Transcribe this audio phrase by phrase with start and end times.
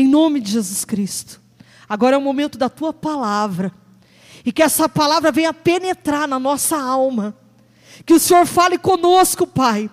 [0.00, 1.40] em nome de Jesus Cristo.
[1.88, 3.72] Agora é o momento da tua palavra,
[4.44, 7.36] e que essa palavra venha penetrar na nossa alma,
[8.06, 9.90] que o Senhor fale conosco, Pai.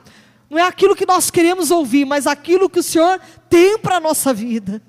[0.49, 3.19] Não é aquilo que nós queremos ouvir, mas aquilo que o Senhor
[3.49, 4.81] tem para a nossa vida.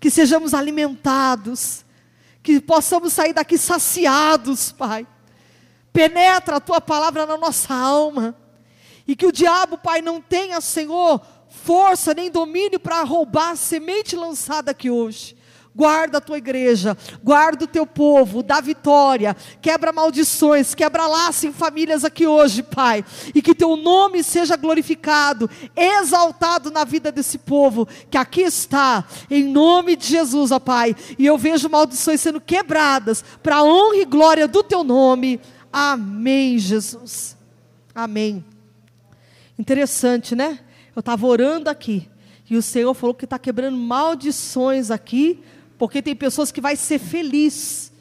[0.00, 1.84] Que sejamos alimentados,
[2.42, 5.06] que possamos sair daqui saciados, Pai.
[5.92, 8.34] Penetra a tua palavra na nossa alma.
[9.06, 14.16] E que o diabo, Pai, não tenha, Senhor, força nem domínio para roubar a semente
[14.16, 15.36] lançada aqui hoje.
[15.74, 21.52] Guarda a tua igreja, guarda o teu povo, dá vitória, quebra maldições, quebra laço em
[21.52, 27.86] famílias aqui hoje, Pai, e que teu nome seja glorificado, exaltado na vida desse povo
[28.10, 30.94] que aqui está, em nome de Jesus, ó Pai.
[31.16, 35.40] E eu vejo maldições sendo quebradas para a honra e glória do teu nome.
[35.72, 37.36] Amém, Jesus.
[37.94, 38.44] Amém.
[39.56, 40.58] Interessante, né?
[40.94, 42.08] Eu estava orando aqui.
[42.48, 45.40] E o Senhor falou que está quebrando maldições aqui,
[45.78, 47.92] porque tem pessoas que vai ser feliz.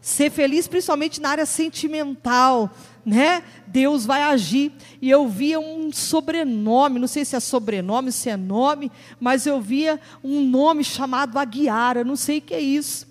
[0.00, 2.70] Ser feliz principalmente na área sentimental,
[3.04, 3.42] né?
[3.66, 4.72] Deus vai agir.
[5.02, 8.90] E eu via um sobrenome, não sei se é sobrenome, se é nome,
[9.20, 13.06] mas eu via um nome chamado Aguiara, não sei o que é isso.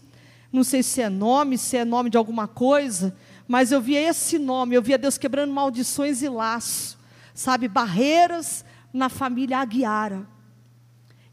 [0.51, 3.15] Não sei se é nome, se é nome de alguma coisa,
[3.47, 6.97] mas eu via esse nome, eu via Deus quebrando maldições e laços,
[7.35, 10.27] sabe, barreiras na família Aguiara.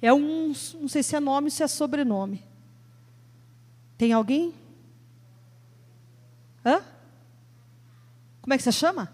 [0.00, 2.44] É um, não sei se é nome ou se é sobrenome.
[3.96, 4.54] Tem alguém?
[6.64, 6.82] Hã?
[8.42, 9.12] Como é que você chama?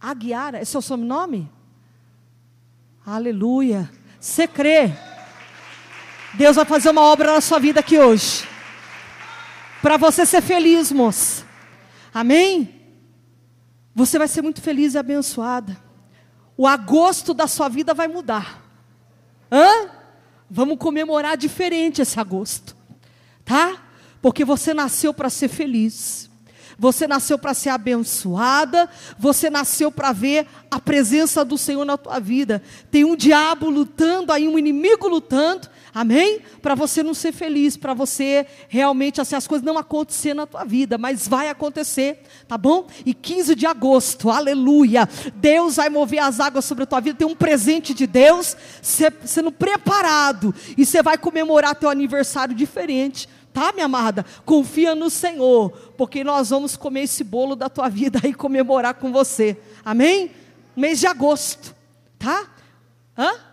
[0.00, 1.50] Aguiara, é seu sobrenome?
[3.06, 3.90] Aleluia.
[4.18, 4.92] Você crê?
[6.34, 8.48] Deus vai fazer uma obra na sua vida aqui hoje.
[9.80, 11.44] Para você ser feliz, moça.
[12.12, 12.80] Amém?
[13.94, 15.91] Você vai ser muito feliz e abençoada
[16.56, 18.62] o agosto da sua vida vai mudar.
[19.50, 19.90] Hã?
[20.50, 22.76] Vamos comemorar diferente esse agosto,
[23.44, 23.82] tá?
[24.20, 26.30] Porque você nasceu para ser feliz.
[26.78, 32.18] Você nasceu para ser abençoada, você nasceu para ver a presença do Senhor na tua
[32.18, 32.62] vida.
[32.90, 36.40] Tem um diabo lutando aí, um inimigo lutando, Amém?
[36.62, 40.64] Para você não ser feliz, para você realmente assim, as coisas não acontecer na tua
[40.64, 42.86] vida, mas vai acontecer, tá bom?
[43.04, 45.06] E 15 de agosto, aleluia.
[45.34, 49.52] Deus vai mover as águas sobre a tua vida, tem um presente de Deus sendo
[49.52, 53.28] preparado e você vai comemorar teu aniversário diferente.
[53.52, 54.24] Tá, minha amada?
[54.46, 59.12] Confia no Senhor, porque nós vamos comer esse bolo da tua vida e comemorar com
[59.12, 59.58] você.
[59.84, 60.30] Amém?
[60.74, 61.74] Mês de agosto,
[62.18, 62.46] tá?
[63.16, 63.51] Hã?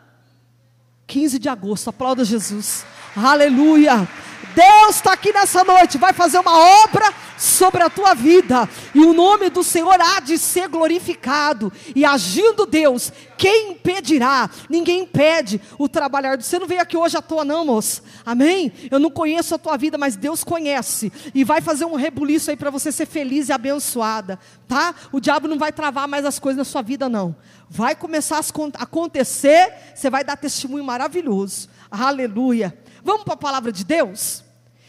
[1.09, 2.85] 15 de agosto, aplauda Jesus.
[3.15, 4.07] Aleluia.
[4.53, 9.13] Deus está aqui nessa noite, vai fazer uma obra sobre a tua vida, e o
[9.13, 14.49] nome do Senhor há de ser glorificado, e agindo Deus, quem impedirá?
[14.69, 16.41] Ninguém impede o trabalhar.
[16.41, 18.71] Você não veio aqui hoje à toa, não, moço, amém?
[18.91, 22.57] Eu não conheço a tua vida, mas Deus conhece, e vai fazer um rebuliço aí
[22.57, 24.37] para você ser feliz e abençoada,
[24.67, 24.93] tá?
[25.11, 27.35] O diabo não vai travar mais as coisas na sua vida, não.
[27.69, 32.77] Vai começar a acontecer, você vai dar testemunho maravilhoso, aleluia.
[33.03, 34.43] Vamos para a palavra de Deus?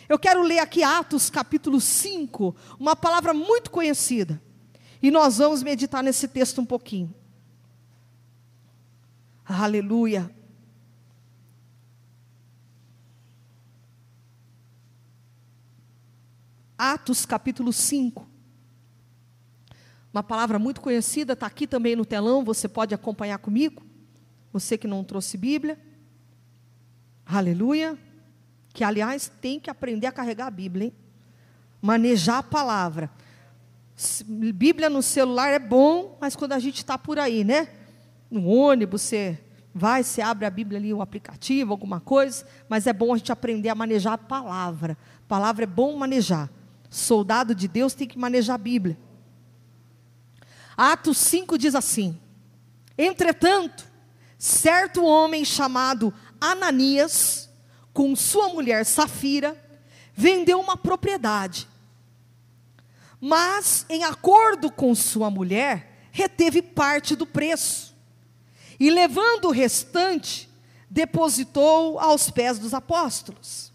[0.08, 4.42] Eu quero ler aqui Atos capítulo 5, uma palavra muito conhecida.
[5.02, 7.14] E nós vamos meditar nesse texto um pouquinho.
[9.44, 10.34] Aleluia.
[16.78, 18.29] Atos capítulo 5.
[20.12, 23.82] Uma palavra muito conhecida, está aqui também no telão, você pode acompanhar comigo.
[24.52, 25.78] Você que não trouxe Bíblia.
[27.24, 27.96] Aleluia
[28.72, 30.92] que aliás tem que aprender a carregar a Bíblia, hein?
[31.82, 33.10] manejar a palavra.
[34.26, 37.68] Bíblia no celular é bom, mas quando a gente está por aí, né?
[38.30, 39.38] No ônibus, você
[39.74, 43.32] vai, você abre a Bíblia ali, um aplicativo, alguma coisa, mas é bom a gente
[43.32, 44.96] aprender a manejar a palavra.
[45.28, 46.50] Palavra é bom manejar.
[46.88, 48.98] Soldado de Deus tem que manejar a Bíblia.
[50.82, 52.18] Atos 5 diz assim:
[52.96, 53.84] Entretanto,
[54.38, 56.10] certo homem chamado
[56.40, 57.50] Ananias,
[57.92, 59.62] com sua mulher Safira,
[60.14, 61.68] vendeu uma propriedade.
[63.20, 67.94] Mas, em acordo com sua mulher, reteve parte do preço.
[68.78, 70.48] E levando o restante,
[70.88, 73.70] depositou aos pés dos apóstolos.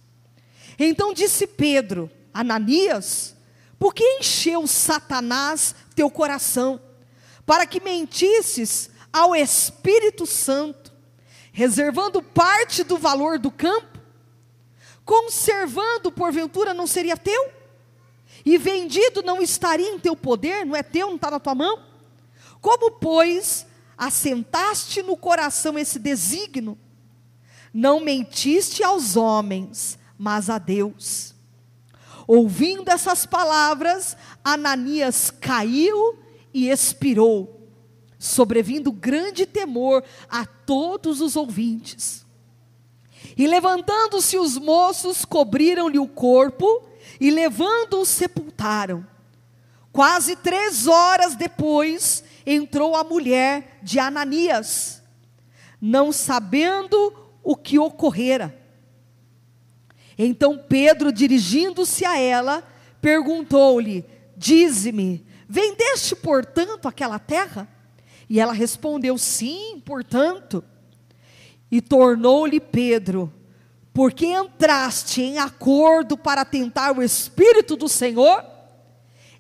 [0.80, 3.36] Então disse Pedro, Ananias,
[3.78, 6.82] por que encheu Satanás teu coração,
[7.46, 10.94] para que mentisses ao Espírito Santo,
[11.52, 13.96] reservando parte do valor do campo?
[15.06, 17.54] conservando porventura não seria teu?
[18.44, 21.84] E vendido não estaria em teu poder, não é teu, não está na tua mão?
[22.60, 23.66] Como, pois,
[23.98, 26.78] assentaste no coração esse desígnio?
[27.74, 31.34] Não mentiste aos homens, mas a Deus.
[32.28, 36.18] Ouvindo essas palavras, Ananias caiu
[36.56, 37.68] e expirou,
[38.18, 42.26] sobrevindo grande temor a todos os ouvintes.
[43.36, 46.88] E levantando-se os moços, cobriram-lhe o corpo
[47.20, 49.06] e, levando-o, sepultaram.
[49.92, 55.04] Quase três horas depois, entrou a mulher de Ananias,
[55.82, 57.14] não sabendo
[57.44, 58.58] o que ocorrera.
[60.18, 62.66] Então Pedro, dirigindo-se a ela,
[63.02, 64.06] perguntou-lhe:
[64.38, 67.68] Dize-me, vendeste portanto aquela terra?
[68.30, 70.64] E ela respondeu: Sim, portanto.
[71.72, 73.32] E tornou-lhe Pedro:
[73.94, 78.44] Porque entraste em acordo para tentar o Espírito do Senhor?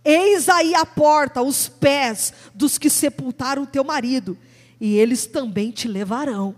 [0.04, 4.38] Eis aí a porta, os pés dos que sepultaram o teu marido,
[4.80, 6.56] e eles também te levarão.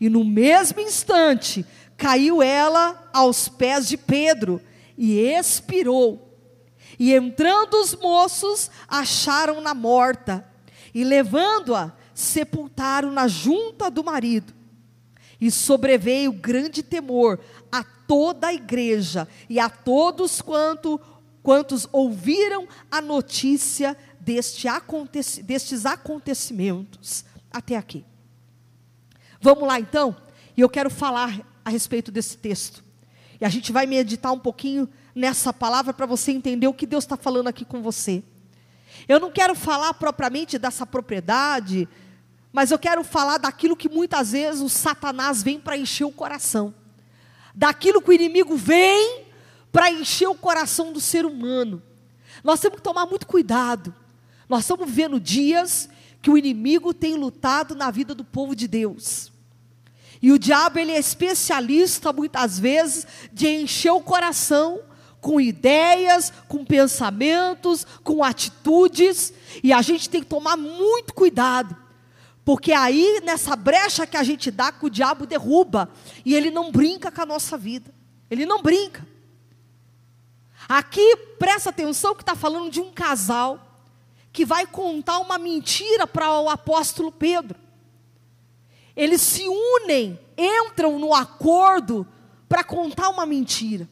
[0.00, 1.66] E no mesmo instante,
[1.96, 4.62] caiu ela aos pés de Pedro
[4.96, 6.27] e expirou.
[6.98, 10.46] E entrando os moços, acharam-na morta,
[10.92, 14.52] e levando-a, sepultaram na junta do marido.
[15.40, 17.38] E sobreveio grande temor
[17.70, 21.00] a toda a igreja e a todos quanto,
[21.42, 27.24] quantos ouviram a notícia deste aconteci, destes acontecimentos.
[27.52, 28.04] Até aqui.
[29.40, 30.16] Vamos lá então?
[30.56, 32.82] E eu quero falar a respeito desse texto.
[33.40, 37.04] E a gente vai meditar um pouquinho nessa palavra para você entender o que Deus
[37.04, 38.22] está falando aqui com você.
[39.08, 41.88] Eu não quero falar propriamente dessa propriedade,
[42.52, 46.72] mas eu quero falar daquilo que muitas vezes o Satanás vem para encher o coração,
[47.54, 49.24] daquilo que o inimigo vem
[49.72, 51.82] para encher o coração do ser humano.
[52.44, 53.94] Nós temos que tomar muito cuidado.
[54.48, 55.88] Nós estamos vivendo dias
[56.22, 59.32] que o inimigo tem lutado na vida do povo de Deus.
[60.22, 64.87] E o diabo ele é especialista muitas vezes de encher o coração
[65.28, 69.32] com ideias, com pensamentos, com atitudes,
[69.62, 71.76] e a gente tem que tomar muito cuidado.
[72.46, 75.90] Porque aí nessa brecha que a gente dá que o diabo derruba
[76.24, 77.94] e ele não brinca com a nossa vida.
[78.30, 79.06] Ele não brinca.
[80.66, 83.84] Aqui presta atenção que está falando de um casal
[84.32, 87.68] que vai contar uma mentira para o apóstolo Pedro
[88.98, 92.04] eles se unem, entram no acordo
[92.48, 93.88] para contar uma mentira.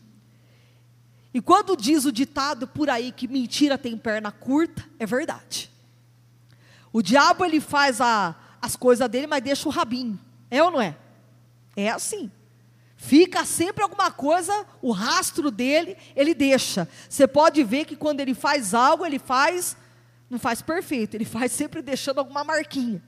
[1.37, 5.71] E quando diz o ditado por aí que mentira tem perna curta, é verdade.
[6.91, 10.19] O diabo ele faz a, as coisas dele, mas deixa o rabinho.
[10.51, 10.97] É ou não é?
[11.77, 12.33] É assim.
[12.97, 16.89] Fica sempre alguma coisa, o rastro dele, ele deixa.
[17.07, 19.77] Você pode ver que quando ele faz algo, ele faz,
[20.31, 23.03] não faz perfeito, ele faz sempre deixando alguma marquinha.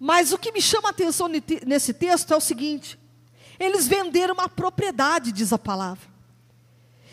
[0.00, 1.28] Mas o que me chama a atenção
[1.64, 2.98] nesse texto é o seguinte:
[3.64, 6.10] eles venderam uma propriedade, diz a palavra.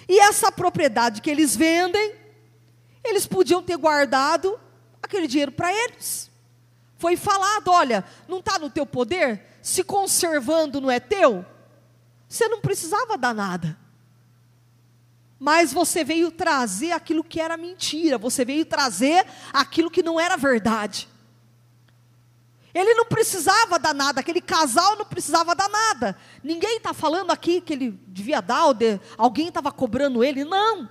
[0.07, 2.15] E essa propriedade que eles vendem,
[3.03, 4.59] eles podiam ter guardado
[5.01, 6.29] aquele dinheiro para eles.
[6.97, 11.45] Foi falado: olha, não está no teu poder, se conservando não é teu,
[12.27, 13.77] você não precisava dar nada.
[15.39, 20.35] Mas você veio trazer aquilo que era mentira, você veio trazer aquilo que não era
[20.35, 21.07] verdade.
[22.73, 26.15] Ele não precisava dar nada, aquele casal não precisava dar nada.
[26.43, 30.87] Ninguém está falando aqui que ele devia dar, ou de, alguém estava cobrando ele, não.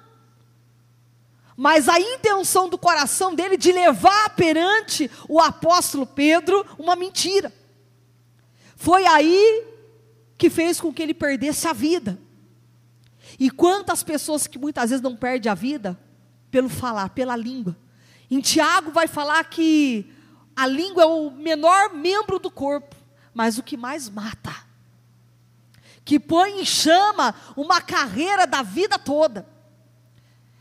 [1.57, 7.53] Mas a intenção do coração dele de levar perante o apóstolo Pedro uma mentira.
[8.77, 9.65] Foi aí
[10.37, 12.19] que fez com que ele perdesse a vida.
[13.39, 15.99] E quantas pessoas que muitas vezes não perdem a vida
[16.51, 17.77] pelo falar, pela língua.
[18.31, 20.13] Em Tiago vai falar que
[20.59, 22.97] a língua é o menor membro do corpo,
[23.33, 24.53] mas o que mais mata.
[26.05, 29.47] Que põe em chama uma carreira da vida toda.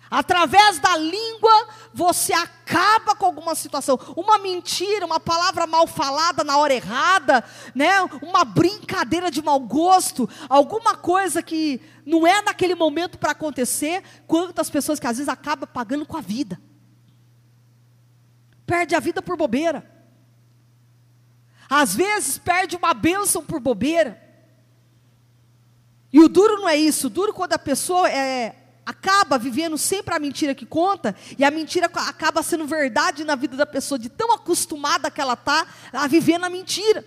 [0.07, 3.99] Através da língua, você acaba com alguma situação.
[4.15, 8.03] Uma mentira, uma palavra mal falada na hora errada, né?
[8.21, 14.03] uma brincadeira de mau gosto, alguma coisa que não é naquele momento para acontecer.
[14.27, 16.61] Quantas pessoas que às vezes acabam pagando com a vida
[18.67, 19.89] perde a vida por bobeira.
[21.69, 24.21] Às vezes perde uma bênção por bobeira.
[26.11, 28.55] E o duro não é isso, o duro quando a pessoa é,
[28.85, 33.57] acaba vivendo sempre a mentira que conta, e a mentira acaba sendo verdade na vida
[33.57, 37.05] da pessoa, de tão acostumada que ela está a viver na mentira.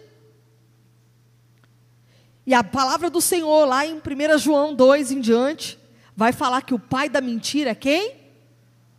[2.46, 5.78] E a palavra do Senhor, lá em 1 João 2 em diante,
[6.14, 8.16] vai falar que o pai da mentira é quem?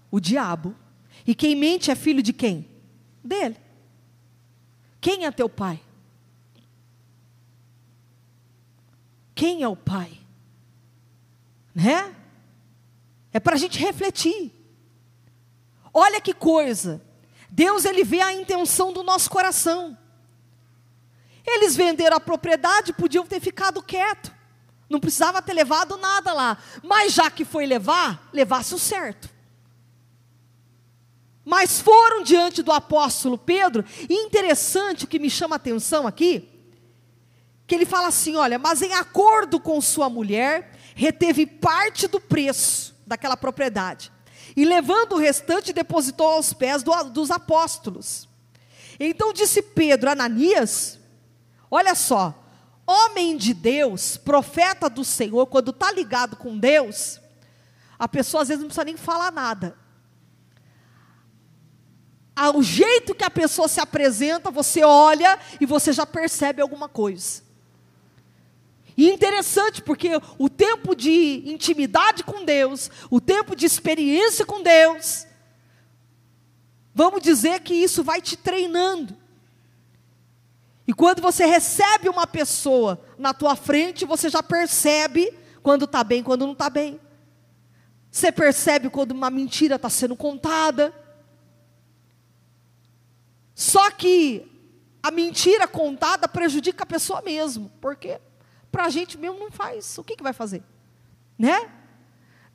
[0.09, 0.75] O diabo.
[1.25, 2.67] E quem mente é filho de quem?
[3.23, 3.57] Dele.
[4.99, 5.79] Quem é teu pai?
[9.41, 10.19] quem é o Pai.
[11.73, 12.15] Né?
[13.33, 14.53] É para a gente refletir.
[15.91, 17.01] Olha que coisa.
[17.49, 19.97] Deus ele vê a intenção do nosso coração.
[21.43, 24.31] Eles venderam a propriedade, podiam ter ficado quieto.
[24.87, 26.59] Não precisava ter levado nada lá.
[26.83, 29.27] Mas já que foi levar, levasse o certo.
[31.43, 36.47] Mas foram diante do apóstolo Pedro, e interessante o que me chama a atenção aqui,
[37.65, 42.95] que ele fala assim: olha, mas em acordo com sua mulher, reteve parte do preço
[43.07, 44.11] daquela propriedade,
[44.55, 48.29] e levando o restante, depositou aos pés do, dos apóstolos.
[48.99, 50.99] Então disse Pedro a Ananias:
[51.71, 52.35] olha só,
[52.85, 57.19] homem de Deus, profeta do Senhor, quando está ligado com Deus,
[57.97, 59.75] a pessoa às vezes não precisa nem falar nada,
[62.49, 67.43] o jeito que a pessoa se apresenta, você olha e você já percebe alguma coisa.
[68.97, 75.25] E interessante, porque o tempo de intimidade com Deus, o tempo de experiência com Deus,
[76.93, 79.15] vamos dizer que isso vai te treinando.
[80.87, 85.33] E quando você recebe uma pessoa na tua frente, você já percebe
[85.63, 86.99] quando está bem, quando não está bem.
[88.11, 90.93] Você percebe quando uma mentira está sendo contada.
[93.61, 94.51] Só que
[95.03, 98.19] a mentira contada prejudica a pessoa mesmo, porque
[98.71, 99.99] para a gente mesmo não faz.
[99.99, 100.63] O que, que vai fazer?
[101.37, 101.69] Né?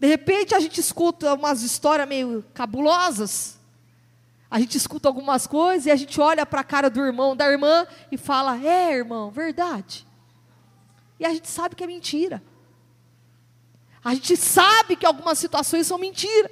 [0.00, 3.56] De repente a gente escuta umas histórias meio cabulosas,
[4.50, 7.48] a gente escuta algumas coisas e a gente olha para a cara do irmão, da
[7.48, 10.04] irmã e fala: É, irmão, verdade.
[11.20, 12.42] E a gente sabe que é mentira.
[14.02, 16.50] A gente sabe que algumas situações são mentira.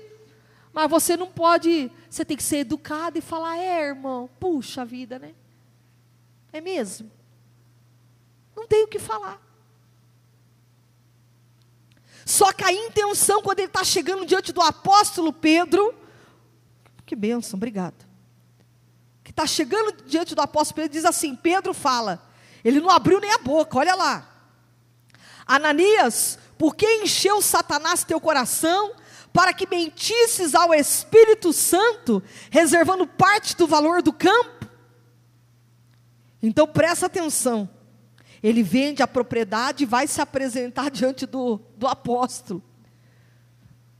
[0.74, 5.18] Mas você não pode, você tem que ser educado e falar: é, irmão, puxa vida,
[5.18, 5.34] né?
[6.52, 7.10] É mesmo?
[8.54, 9.42] Não tem o que falar.
[12.24, 15.92] Só que a intenção, quando ele está chegando diante do apóstolo Pedro,
[17.04, 18.06] que bênção, obrigado.
[19.24, 22.24] Que está chegando diante do apóstolo Pedro, diz assim: Pedro fala,
[22.62, 24.30] ele não abriu nem a boca, olha lá.
[25.44, 28.94] Ananias, por que encheu Satanás teu coração
[29.34, 32.22] para que mentisses ao Espírito Santo,
[32.52, 34.68] reservando parte do valor do campo?
[36.40, 37.68] Então presta atenção.
[38.40, 42.62] Ele vende a propriedade e vai se apresentar diante do, do apóstolo.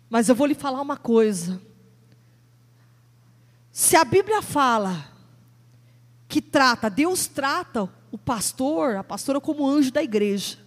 [0.08, 1.60] Mas eu vou lhe falar uma coisa.
[3.72, 5.10] Se a Bíblia fala
[6.28, 10.63] que trata, Deus trata o pastor, a pastora como anjo da igreja.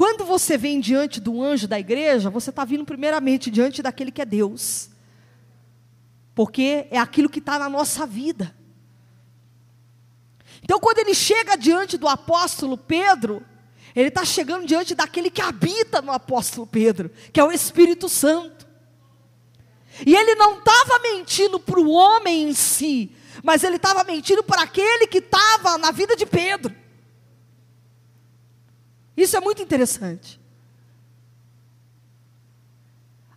[0.00, 4.22] Quando você vem diante do anjo da igreja, você está vindo primeiramente diante daquele que
[4.22, 4.88] é Deus,
[6.34, 8.56] porque é aquilo que está na nossa vida.
[10.62, 13.44] Então, quando ele chega diante do apóstolo Pedro,
[13.94, 18.66] ele está chegando diante daquele que habita no apóstolo Pedro, que é o Espírito Santo.
[20.06, 23.14] E ele não estava mentindo para o homem em si,
[23.44, 26.79] mas ele estava mentindo para aquele que estava na vida de Pedro.
[29.16, 30.40] Isso é muito interessante.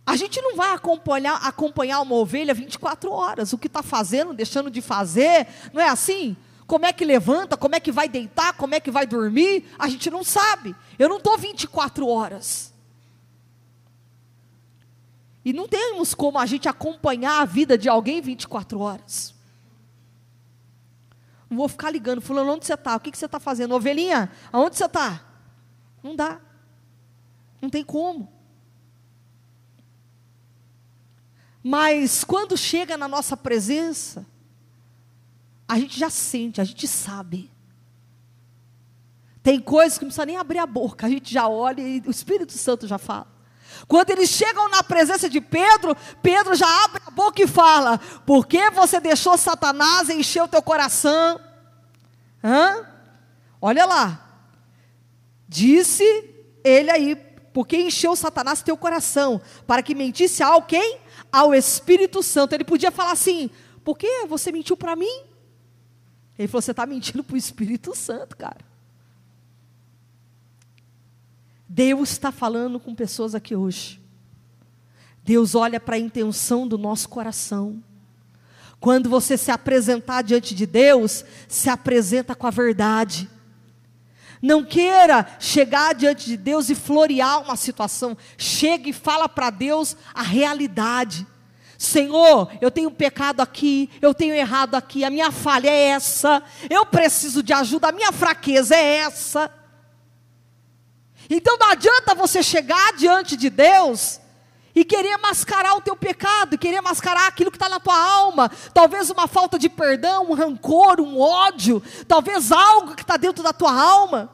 [0.06, 4.70] A gente não vai acompanhar, acompanhar uma ovelha 24 horas, o que está fazendo, deixando
[4.70, 6.36] de fazer, não é assim?
[6.66, 9.88] Como é que levanta, como é que vai deitar, como é que vai dormir, a
[9.88, 10.74] gente não sabe.
[10.98, 12.72] Eu não estou 24 horas.
[15.44, 19.34] E não temos como a gente acompanhar a vida de alguém 24 horas.
[21.48, 22.96] Não vou ficar ligando, fulano, onde você está?
[22.96, 23.74] O que, que você está fazendo?
[23.74, 25.33] Ovelhinha, aonde você está?
[26.04, 26.38] Não dá.
[27.62, 28.30] Não tem como.
[31.62, 34.26] Mas quando chega na nossa presença,
[35.66, 37.50] a gente já sente, a gente sabe.
[39.42, 42.10] Tem coisas que não precisa nem abrir a boca, a gente já olha e o
[42.10, 43.32] Espírito Santo já fala.
[43.88, 48.46] Quando eles chegam na presença de Pedro, Pedro já abre a boca e fala: Por
[48.46, 51.40] que você deixou Satanás encher o teu coração?
[52.42, 52.86] Hã?
[53.60, 54.23] Olha lá,
[55.54, 56.02] Disse
[56.64, 57.14] ele aí,
[57.52, 60.98] porque encheu Satanás teu coração, para que mentisse ao quem?
[61.30, 62.56] Ao Espírito Santo.
[62.56, 63.48] Ele podia falar assim:
[63.84, 65.22] por que você mentiu para mim?
[66.36, 68.64] Ele falou: você está mentindo para o Espírito Santo, cara.
[71.68, 74.02] Deus está falando com pessoas aqui hoje.
[75.22, 77.80] Deus olha para a intenção do nosso coração.
[78.80, 83.30] Quando você se apresentar diante de Deus, se apresenta com a verdade.
[84.44, 88.14] Não queira chegar diante de Deus e florear uma situação.
[88.36, 91.26] Chegue e fala para Deus a realidade.
[91.78, 96.84] Senhor, eu tenho pecado aqui, eu tenho errado aqui, a minha falha é essa, eu
[96.84, 99.50] preciso de ajuda, a minha fraqueza é essa.
[101.30, 104.20] Então não adianta você chegar diante de Deus
[104.74, 109.08] e querer mascarar o teu pecado, querer mascarar aquilo que está na tua alma, talvez
[109.08, 113.72] uma falta de perdão, um rancor, um ódio, talvez algo que está dentro da tua
[113.72, 114.33] alma.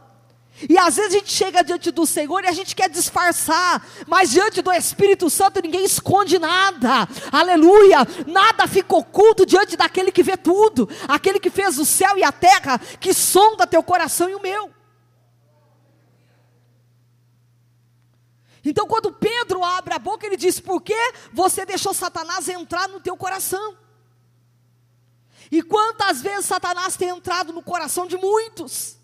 [0.68, 4.30] E às vezes a gente chega diante do Senhor e a gente quer disfarçar, mas
[4.30, 10.36] diante do Espírito Santo ninguém esconde nada, aleluia, nada fica oculto diante daquele que vê
[10.36, 14.42] tudo, aquele que fez o céu e a terra, que sonda teu coração e o
[14.42, 14.70] meu.
[18.62, 23.00] Então, quando Pedro abre a boca, ele diz: Por que você deixou Satanás entrar no
[23.00, 23.78] teu coração?
[25.50, 28.99] E quantas vezes Satanás tem entrado no coração de muitos?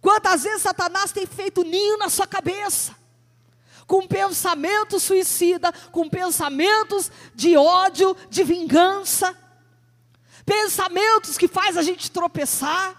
[0.00, 2.96] Quantas vezes Satanás tem feito ninho na sua cabeça?
[3.86, 9.36] Com pensamento suicida, com pensamentos de ódio, de vingança,
[10.44, 12.96] pensamentos que faz a gente tropeçar.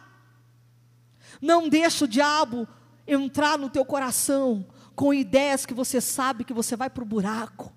[1.42, 2.68] Não deixa o diabo
[3.08, 7.72] entrar no teu coração com ideias que você sabe que você vai para o buraco,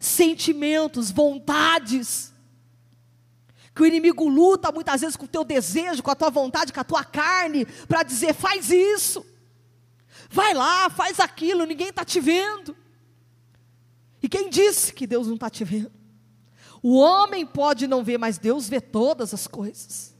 [0.00, 2.32] sentimentos, vontades,
[3.80, 6.80] que o inimigo luta muitas vezes com o teu desejo, com a tua vontade, com
[6.80, 9.24] a tua carne, para dizer: faz isso,
[10.28, 12.76] vai lá, faz aquilo, ninguém está te vendo.
[14.22, 15.90] E quem disse que Deus não está te vendo?
[16.82, 20.14] O homem pode não ver, mas Deus vê todas as coisas.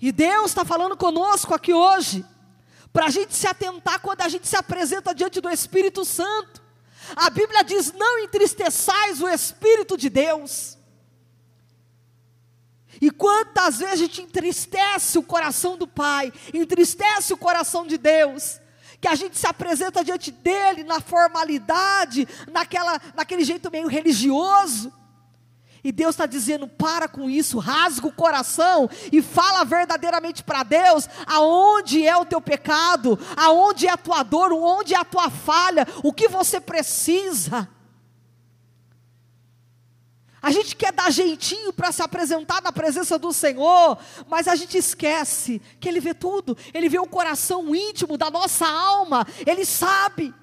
[0.00, 2.24] E Deus está falando conosco aqui hoje
[2.92, 6.60] para a gente se atentar quando a gente se apresenta diante do Espírito Santo.
[7.14, 10.79] A Bíblia diz: não entristeçais o Espírito de Deus.
[13.00, 18.60] E quantas vezes a gente entristece o coração do Pai, entristece o coração de Deus,
[19.00, 24.92] que a gente se apresenta diante dele na formalidade, naquela, naquele jeito meio religioso,
[25.82, 31.08] e Deus está dizendo: para com isso, rasga o coração e fala verdadeiramente para Deus
[31.26, 35.86] aonde é o teu pecado, aonde é a tua dor, onde é a tua falha,
[36.02, 37.68] o que você precisa.
[40.42, 44.78] A gente quer dar jeitinho para se apresentar na presença do Senhor, mas a gente
[44.78, 50.34] esquece que Ele vê tudo, Ele vê o coração íntimo da nossa alma, Ele sabe.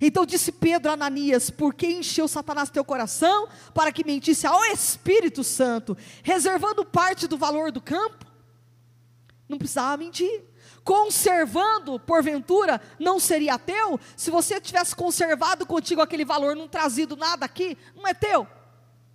[0.00, 4.64] Então disse Pedro a Ananias: Por que encheu Satanás teu coração para que mentisse ao
[4.64, 8.26] Espírito Santo, reservando parte do valor do campo?
[9.48, 10.49] Não precisava mentir.
[10.84, 14.00] Conservando, porventura, não seria teu?
[14.16, 18.46] Se você tivesse conservado contigo aquele valor, não trazido nada aqui, não é teu.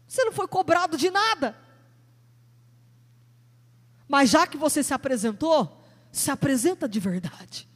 [0.08, 1.58] Você não foi cobrado de nada.
[4.08, 7.68] Mas já que você se apresentou, se apresenta de verdade.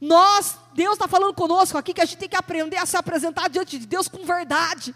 [0.00, 3.48] Nós, Deus está falando conosco aqui que a gente tem que aprender a se apresentar
[3.48, 4.94] diante de Deus com verdade.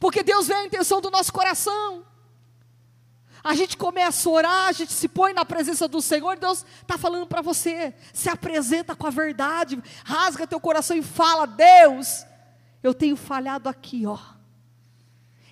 [0.00, 2.06] Porque Deus vê a intenção do nosso coração.
[3.44, 6.96] A gente começa a orar, a gente se põe na presença do Senhor, Deus está
[6.96, 12.24] falando para você, se apresenta com a verdade, rasga teu coração e fala: Deus,
[12.82, 14.18] eu tenho falhado aqui, ó.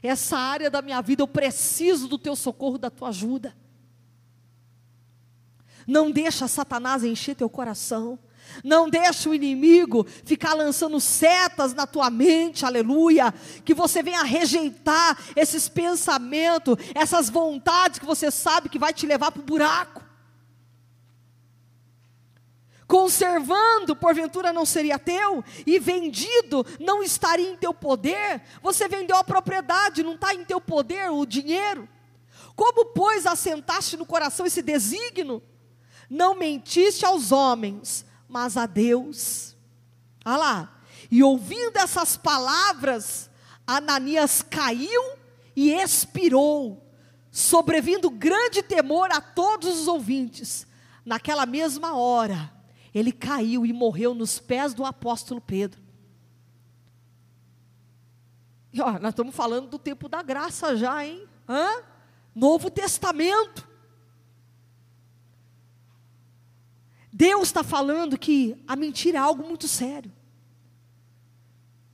[0.03, 3.57] Essa área da minha vida eu preciso do teu socorro, da tua ajuda.
[5.87, 8.18] Não deixa Satanás encher teu coração.
[8.64, 13.32] Não deixa o inimigo ficar lançando setas na tua mente, aleluia.
[13.64, 19.32] Que você venha rejeitar esses pensamentos, essas vontades que você sabe que vai te levar
[19.32, 20.10] para o buraco.
[22.90, 28.42] Conservando, porventura não seria teu, e vendido não estaria em teu poder.
[28.60, 31.88] Você vendeu a propriedade, não está em teu poder o dinheiro.
[32.56, 35.40] Como, pois, assentaste no coração esse desígnio?
[36.10, 39.56] Não mentiste aos homens, mas a Deus.
[40.24, 40.80] Olha lá.
[41.10, 43.28] E ouvindo essas palavras,
[43.66, 45.18] Ananias caiu
[45.56, 46.88] e expirou,
[47.30, 50.66] sobrevindo grande temor a todos os ouvintes.
[51.04, 52.52] Naquela mesma hora,
[52.94, 55.80] ele caiu e morreu nos pés do apóstolo Pedro.
[58.72, 61.26] E, ó, nós estamos falando do tempo da graça já, hein?
[61.48, 61.82] Hã?
[62.34, 63.68] Novo Testamento.
[67.20, 70.11] Deus está falando que a mentira é algo muito sério.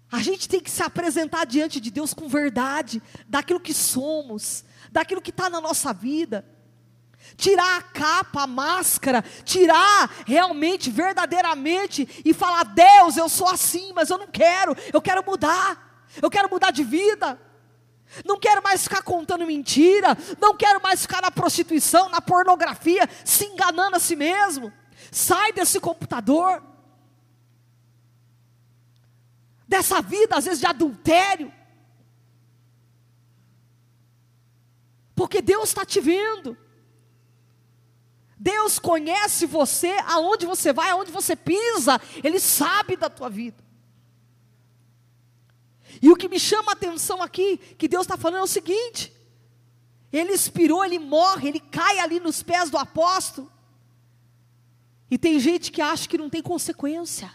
[0.09, 5.21] A gente tem que se apresentar diante de Deus com verdade, daquilo que somos, daquilo
[5.21, 6.47] que está na nossa vida.
[7.37, 14.11] Tirar a capa, a máscara, tirar realmente, verdadeiramente e falar: Deus, eu sou assim, mas
[14.11, 17.37] eu não quero, eu quero mudar, eu quero mudar de vida.
[18.25, 23.45] Não quero mais ficar contando mentira, não quero mais ficar na prostituição, na pornografia, se
[23.47, 24.73] enganando a si mesmo.
[25.11, 26.62] Sai desse computador,
[29.66, 31.53] dessa vida, às vezes, de adultério.
[35.14, 36.57] Porque Deus está te vendo.
[38.38, 43.64] Deus conhece você, aonde você vai, aonde você pisa, Ele sabe da tua vida.
[46.03, 49.12] E o que me chama a atenção aqui, que Deus está falando é o seguinte:
[50.12, 53.51] Ele expirou, ele morre, ele cai ali nos pés do apóstolo.
[55.11, 57.31] E tem gente que acha que não tem consequência.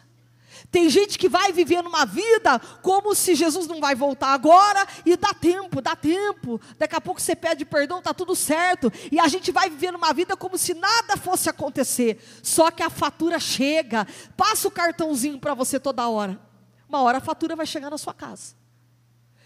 [0.70, 5.16] Tem gente que vai vivendo uma vida como se Jesus não vai voltar agora e
[5.16, 6.60] dá tempo, dá tempo.
[6.78, 8.92] Daqui a pouco você pede perdão, tá tudo certo.
[9.12, 12.22] E a gente vai vivendo uma vida como se nada fosse acontecer.
[12.44, 14.06] Só que a fatura chega.
[14.36, 16.40] Passa o cartãozinho para você toda hora.
[16.88, 18.56] Uma hora a fatura vai chegar na sua casa.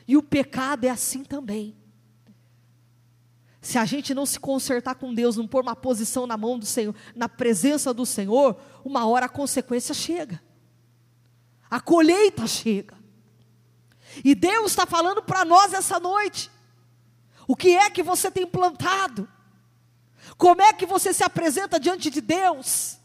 [0.07, 1.75] E o pecado é assim também.
[3.65, 6.65] Se a gente não se consertar com Deus, não pôr uma posição na mão do
[6.65, 10.41] Senhor, na presença do Senhor, uma hora a consequência chega
[11.69, 12.95] a colheita chega.
[14.23, 16.49] E Deus está falando para nós essa noite:
[17.47, 19.27] o que é que você tem plantado?
[20.37, 22.97] Como é que você se apresenta diante de Deus?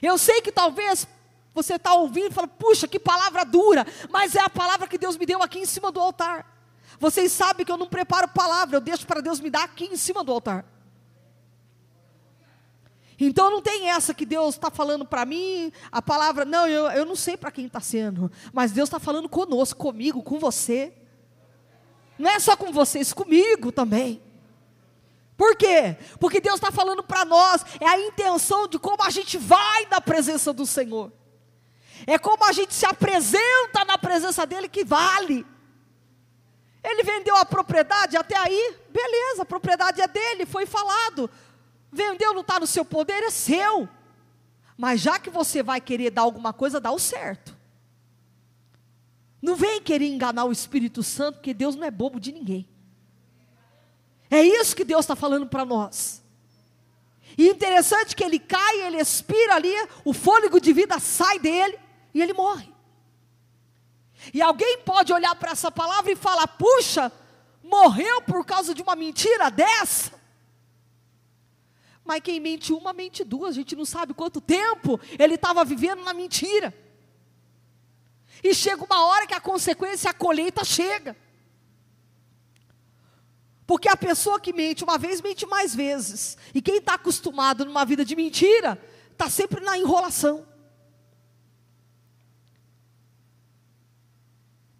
[0.00, 1.06] Eu sei que talvez
[1.52, 5.16] você está ouvindo e fala, puxa, que palavra dura, mas é a palavra que Deus
[5.16, 6.61] me deu aqui em cima do altar.
[7.02, 9.96] Vocês sabem que eu não preparo palavra, eu deixo para Deus me dar aqui em
[9.96, 10.64] cima do altar.
[13.18, 17.04] Então não tem essa que Deus está falando para mim, a palavra, não, eu, eu
[17.04, 20.92] não sei para quem está sendo, mas Deus está falando conosco, comigo, com você.
[22.16, 24.22] Não é só com vocês, comigo também.
[25.36, 25.96] Por quê?
[26.20, 30.00] Porque Deus está falando para nós, é a intenção de como a gente vai na
[30.00, 31.10] presença do Senhor.
[32.06, 35.44] É como a gente se apresenta na presença dEle que vale.
[36.82, 41.30] Ele vendeu a propriedade até aí, beleza, a propriedade é dele, foi falado.
[41.90, 43.88] Vendeu não está no seu poder, é seu.
[44.76, 47.56] Mas já que você vai querer dar alguma coisa, dá o certo.
[49.40, 52.68] Não vem querer enganar o Espírito Santo, porque Deus não é bobo de ninguém.
[54.30, 56.22] É isso que Deus está falando para nós.
[57.36, 59.72] E interessante que ele cai, ele expira ali,
[60.04, 61.78] o fôlego de vida sai dele
[62.14, 62.71] e ele morre.
[64.32, 67.10] E alguém pode olhar para essa palavra e falar: puxa,
[67.62, 70.20] morreu por causa de uma mentira dessa?
[72.04, 73.50] Mas quem mente uma, mente duas.
[73.50, 76.74] A gente não sabe quanto tempo ele estava vivendo na mentira.
[78.42, 81.16] E chega uma hora que a consequência, a colheita chega.
[83.66, 86.36] Porque a pessoa que mente uma vez, mente mais vezes.
[86.52, 88.82] E quem está acostumado numa vida de mentira,
[89.12, 90.44] está sempre na enrolação.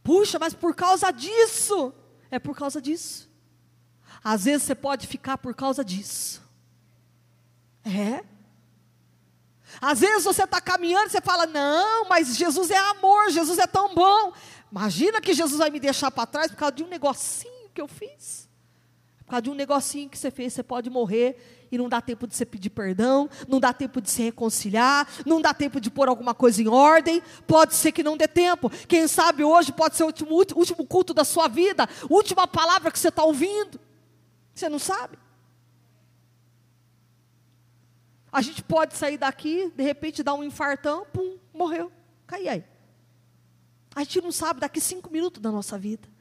[0.03, 1.93] Puxa, mas por causa disso.
[2.31, 3.31] É por causa disso.
[4.25, 6.43] Às vezes você pode ficar por causa disso.
[7.85, 8.25] É.
[9.81, 13.67] Às vezes você está caminhando e você fala, não, mas Jesus é amor, Jesus é
[13.67, 14.33] tão bom.
[14.71, 17.88] Imagina que Jesus vai me deixar para trás por causa de um negocinho que eu
[17.88, 18.49] fiz.
[19.19, 22.27] Por causa de um negocinho que você fez, você pode morrer e não dá tempo
[22.27, 26.07] de você pedir perdão, não dá tempo de se reconciliar, não dá tempo de pôr
[26.07, 28.69] alguma coisa em ordem, pode ser que não dê tempo.
[28.87, 32.99] Quem sabe hoje pode ser o último, último culto da sua vida, última palavra que
[32.99, 33.81] você está ouvindo.
[34.55, 35.19] Você não sabe?
[38.31, 41.91] A gente pode sair daqui, de repente dar um infartão, pum, morreu.
[42.27, 42.65] Cai aí.
[43.95, 46.12] A gente não sabe daqui cinco minutos da nossa vida.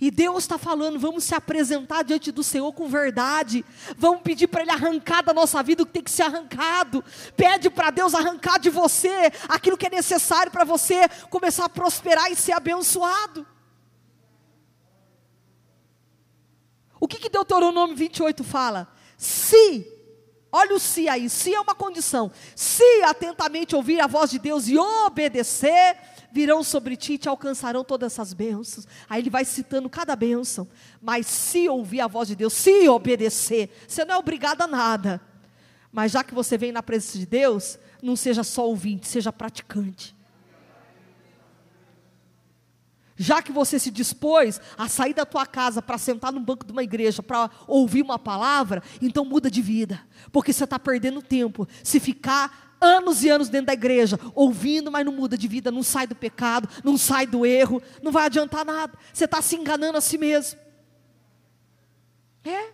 [0.00, 3.64] E Deus está falando, vamos se apresentar diante do Senhor com verdade.
[3.98, 7.04] Vamos pedir para Ele arrancar da nossa vida o que tem que ser arrancado.
[7.36, 12.32] Pede para Deus arrancar de você aquilo que é necessário para você começar a prosperar
[12.32, 13.46] e ser abençoado.
[16.98, 18.88] O que, que Deuteronômio 28 fala?
[19.18, 19.98] Se
[20.52, 22.30] Olha o se aí, se é uma condição.
[22.56, 25.96] Se atentamente ouvir a voz de Deus e obedecer,
[26.32, 28.86] virão sobre ti e te alcançarão todas essas bênçãos.
[29.08, 30.68] Aí ele vai citando cada bênção.
[31.00, 35.20] Mas se ouvir a voz de Deus, se obedecer, você não é obrigado a nada.
[35.92, 40.16] Mas já que você vem na presença de Deus, não seja só ouvinte, seja praticante.
[43.16, 46.72] Já que você se dispôs a sair da tua casa para sentar no banco de
[46.72, 50.00] uma igreja, para ouvir uma palavra, então muda de vida,
[50.32, 51.68] porque você está perdendo tempo.
[51.84, 55.82] Se ficar anos e anos dentro da igreja, ouvindo, mas não muda de vida, não
[55.82, 58.98] sai do pecado, não sai do erro, não vai adiantar nada.
[59.12, 60.58] Você está se enganando a si mesmo.
[62.44, 62.72] É.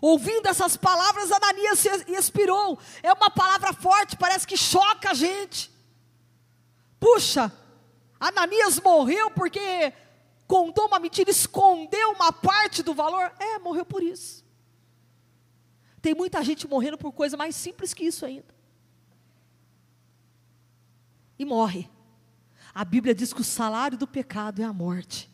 [0.00, 2.78] Ouvindo essas palavras, Ananias se expirou.
[3.02, 5.70] É uma palavra forte, parece que choca a gente.
[6.98, 7.52] Puxa,
[8.18, 9.92] Ananias morreu porque
[10.46, 13.32] contou uma mentira, escondeu uma parte do valor.
[13.38, 14.44] É, morreu por isso.
[16.00, 18.54] Tem muita gente morrendo por coisa mais simples que isso ainda.
[21.38, 21.88] E morre.
[22.74, 25.30] A Bíblia diz que o salário do pecado é a morte.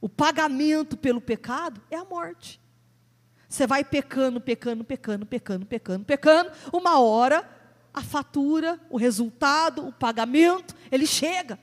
[0.00, 2.60] O pagamento pelo pecado é a morte.
[3.48, 6.52] Você vai pecando, pecando, pecando, pecando, pecando, pecando.
[6.72, 7.48] Uma hora,
[7.94, 11.58] a fatura, o resultado, o pagamento, ele chega.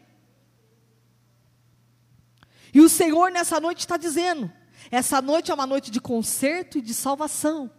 [2.73, 4.51] E o Senhor nessa noite está dizendo:
[4.91, 7.69] essa noite é uma noite de conserto e de salvação.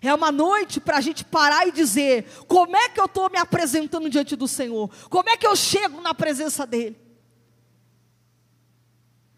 [0.00, 3.38] É uma noite para a gente parar e dizer: como é que eu estou me
[3.38, 4.90] apresentando diante do Senhor?
[5.08, 6.96] Como é que eu chego na presença dEle?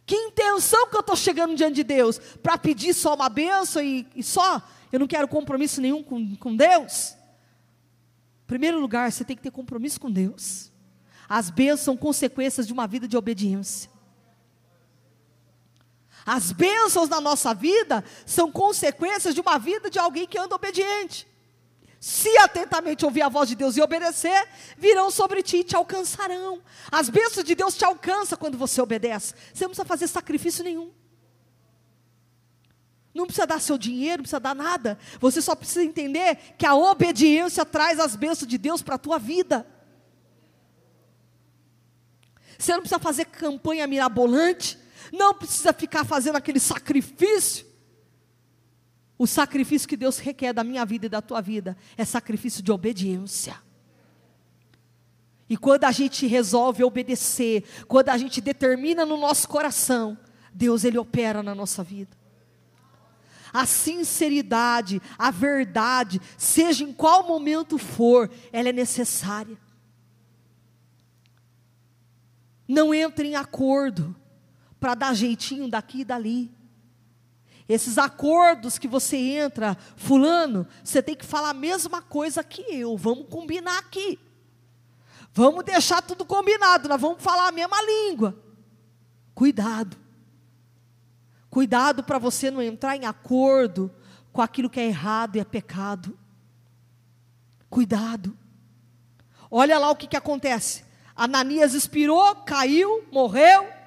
[0.04, 2.18] Que intenção que eu estou chegando diante de Deus?
[2.18, 4.61] Para pedir só uma benção e, e, só?
[4.90, 7.14] Eu não quero compromisso nenhum com, com Deus?
[8.42, 10.72] Em primeiro lugar, você tem que ter compromisso com Deus.
[11.28, 13.88] As bênçãos são consequências de uma vida de obediência.
[16.24, 21.26] As bênçãos na nossa vida são consequências de uma vida de alguém que anda obediente.
[22.00, 26.62] Se atentamente ouvir a voz de Deus e obedecer, virão sobre ti e te alcançarão.
[26.90, 29.35] As bênçãos de Deus te alcançam quando você obedece.
[29.52, 30.90] Você não precisa fazer sacrifício nenhum.
[33.12, 34.98] Não precisa dar seu dinheiro, não precisa dar nada.
[35.20, 39.18] Você só precisa entender que a obediência traz as bênçãos de Deus para a tua
[39.18, 39.66] vida.
[42.59, 44.79] Você não precisa fazer campanha mirabolante
[45.12, 47.66] não precisa ficar fazendo aquele sacrifício.
[49.18, 52.73] O sacrifício que Deus requer da minha vida e da tua vida é sacrifício de
[52.73, 53.57] obediência.
[55.49, 60.16] E quando a gente resolve obedecer, quando a gente determina no nosso coração,
[60.55, 62.16] Deus ele opera na nossa vida.
[63.53, 69.59] A sinceridade, a verdade, seja em qual momento for, ela é necessária.
[72.66, 74.14] Não entre em acordo
[74.80, 76.50] para dar jeitinho daqui e dali.
[77.68, 82.96] Esses acordos que você entra, fulano, você tem que falar a mesma coisa que eu.
[82.96, 84.18] Vamos combinar aqui.
[85.32, 88.36] Vamos deixar tudo combinado, nós vamos falar a mesma língua.
[89.34, 89.96] Cuidado.
[91.48, 93.94] Cuidado para você não entrar em acordo
[94.32, 96.18] com aquilo que é errado e é pecado.
[97.68, 98.36] Cuidado.
[99.48, 100.84] Olha lá o que, que acontece.
[101.14, 103.79] Ananias expirou, caiu, morreu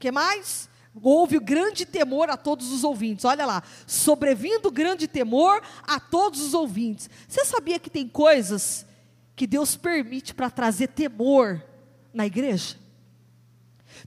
[0.00, 0.68] que mais?
[1.00, 3.24] Houve grande temor a todos os ouvintes.
[3.24, 7.08] Olha lá, sobrevindo grande temor a todos os ouvintes.
[7.28, 8.84] Você sabia que tem coisas
[9.36, 11.62] que Deus permite para trazer temor
[12.12, 12.76] na igreja?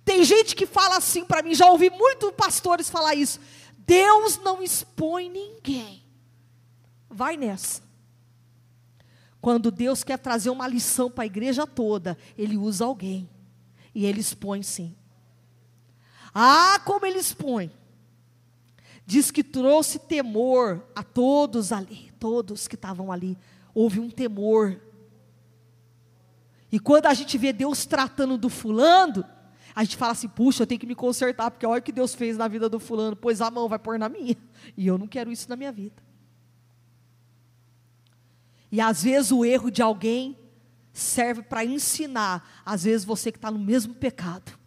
[0.03, 3.39] Tem gente que fala assim para mim, já ouvi muitos pastores falar isso.
[3.77, 6.03] Deus não expõe ninguém.
[7.09, 7.81] Vai nessa.
[9.39, 13.29] Quando Deus quer trazer uma lição para a igreja toda, Ele usa alguém.
[13.93, 14.95] E Ele expõe sim.
[16.33, 17.71] Ah, como ele expõe.
[19.05, 23.37] Diz que trouxe temor a todos ali, todos que estavam ali.
[23.73, 24.79] Houve um temor.
[26.71, 29.25] E quando a gente vê Deus tratando do fulano,
[29.75, 32.15] a gente fala assim: puxa, eu tenho que me consertar, porque olha o que Deus
[32.15, 34.35] fez na vida do fulano, pois a mão vai pôr na minha.
[34.77, 36.01] E eu não quero isso na minha vida.
[38.71, 40.37] E às vezes o erro de alguém
[40.93, 44.57] serve para ensinar, às vezes você que está no mesmo pecado.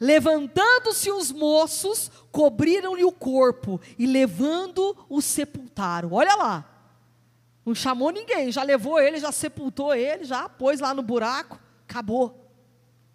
[0.00, 6.12] Levantando-se os moços, cobriram-lhe o corpo e levando o sepultaram.
[6.12, 6.64] Olha lá.
[7.66, 12.50] Não chamou ninguém, já levou ele, já sepultou ele, já pôs lá no buraco, acabou.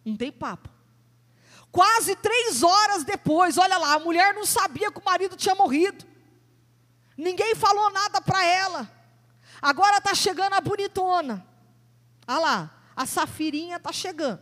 [0.05, 0.69] Não tem papo.
[1.71, 6.05] Quase três horas depois, olha lá, a mulher não sabia que o marido tinha morrido.
[7.17, 8.91] Ninguém falou nada para ela.
[9.59, 11.43] Agora está chegando a bonitona.
[12.27, 14.39] Olha lá, a safirinha está chegando.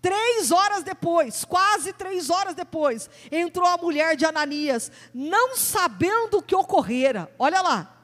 [0.00, 6.42] Três horas depois, quase três horas depois, entrou a mulher de Ananias, não sabendo o
[6.42, 7.30] que ocorrera.
[7.38, 7.96] Olha lá.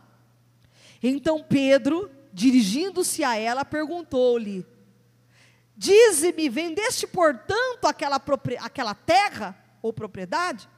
[1.02, 4.66] Então Pedro, dirigindo-se a ela, perguntou-lhe:
[5.74, 8.22] Dize-me, vendeste portanto aquela,
[8.60, 10.68] aquela terra ou propriedade?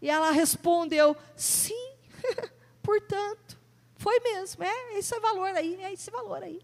[0.00, 1.94] E ela respondeu: Sim,
[2.82, 3.60] portanto.
[4.00, 6.62] Foi mesmo, é esse valor aí, é esse valor aí.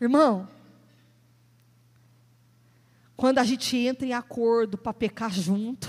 [0.00, 0.48] Irmão,
[3.20, 5.86] quando a gente entra em acordo para pecar junto,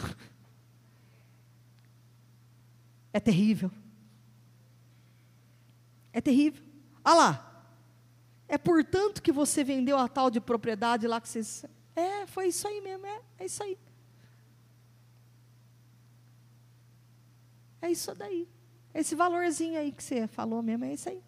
[3.14, 3.72] é terrível.
[6.12, 6.62] É terrível.
[7.06, 7.66] Olha lá.
[8.50, 11.70] É portanto que você vendeu a tal de propriedade lá que você.
[11.96, 13.80] É, foi isso aí mesmo, é, é isso aí.
[17.82, 18.46] É isso daí.
[18.94, 21.24] Esse valorzinho aí que você falou mesmo, é isso aí.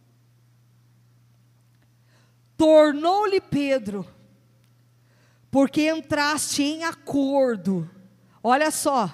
[2.57, 4.05] Tornou-lhe Pedro
[5.53, 7.87] porque entraste em acordo.
[8.41, 9.13] Olha só,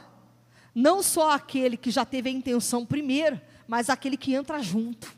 [0.73, 5.13] não só aquele que já teve a intenção primeiro, mas aquele que entra junto,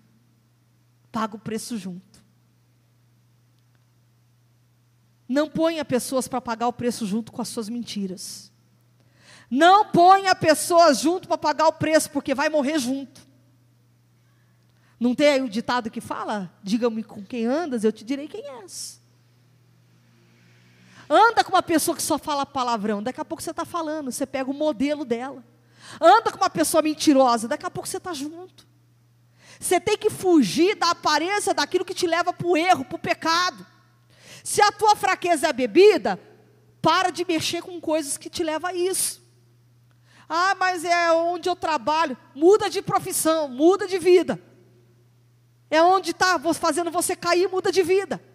[1.12, 2.25] paga o preço junto.
[5.29, 8.51] Não ponha pessoas para pagar o preço junto com as suas mentiras.
[9.47, 13.21] Não ponha pessoas junto para pagar o preço, porque vai morrer junto.
[14.99, 16.51] Não tem aí o ditado que fala?
[16.63, 19.00] Diga-me com quem andas, eu te direi quem és.
[21.13, 24.26] Anda com uma pessoa que só fala palavrão, daqui a pouco você está falando, você
[24.26, 25.43] pega o modelo dela.
[26.00, 28.65] Anda com uma pessoa mentirosa, daqui a pouco você está junto.
[29.60, 33.00] Você tem que fugir da aparência daquilo que te leva para o erro, para o
[33.00, 33.65] pecado.
[34.41, 36.17] Se a tua fraqueza é a bebida,
[36.82, 39.21] para de mexer com coisas que te levam a isso.
[40.30, 42.17] Ah, mas é onde eu trabalho.
[42.34, 44.41] Muda de profissão, muda de vida.
[45.69, 48.31] É onde está fazendo você cair, muda de vida.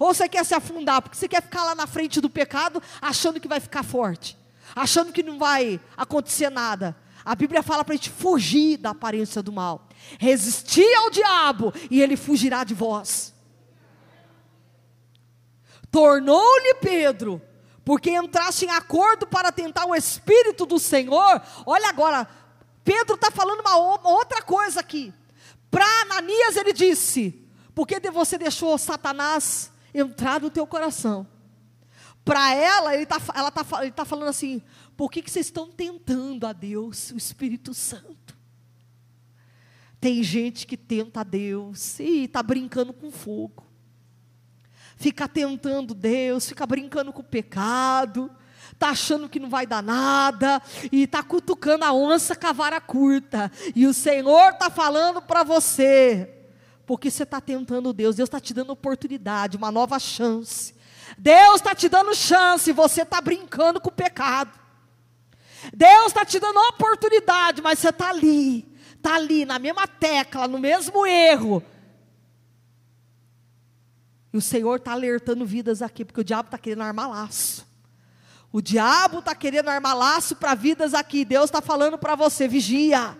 [0.00, 3.38] Ou você quer se afundar, porque você quer ficar lá na frente do pecado, achando
[3.38, 4.34] que vai ficar forte,
[4.74, 6.96] achando que não vai acontecer nada.
[7.22, 9.86] A Bíblia fala para a gente fugir da aparência do mal,
[10.18, 13.34] resistir ao diabo e ele fugirá de vós.
[15.90, 17.42] Tornou-lhe Pedro,
[17.84, 21.42] porque entraste em acordo para tentar o Espírito do Senhor.
[21.66, 22.26] Olha agora,
[22.82, 23.76] Pedro está falando uma
[24.08, 25.12] outra coisa aqui.
[25.70, 31.26] Para Ananias ele disse: Por que você deixou Satanás entrar no teu coração?
[32.24, 34.62] Para ela, ele está ela tá, ele tá falando assim:
[34.96, 38.38] Por que, que vocês estão tentando a Deus, o Espírito Santo?
[40.00, 43.66] Tem gente que tenta a Deus e está brincando com fogo.
[44.96, 48.30] Fica tentando Deus, fica brincando com o pecado
[48.80, 52.80] está achando que não vai dar nada, e está cutucando a onça com a vara
[52.80, 56.39] curta, e o Senhor está falando para você,
[56.86, 60.74] porque você está tentando Deus, Deus está te dando oportunidade, uma nova chance.
[61.16, 64.58] Deus está te dando chance, você está brincando com o pecado.
[65.74, 68.66] Deus está te dando oportunidade, mas você está ali,
[68.96, 71.62] está ali, na mesma tecla, no mesmo erro.
[74.32, 77.68] E o Senhor está alertando vidas aqui, porque o diabo está querendo armar laço.
[78.52, 81.24] O diabo está querendo armar laço para vidas aqui.
[81.24, 83.16] Deus está falando para você: vigia.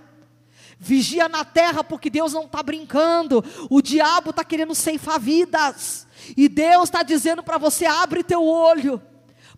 [0.82, 3.44] Vigia na terra, porque Deus não está brincando.
[3.68, 6.06] O diabo está querendo ceifar vidas.
[6.34, 9.00] E Deus está dizendo para você: abre teu olho.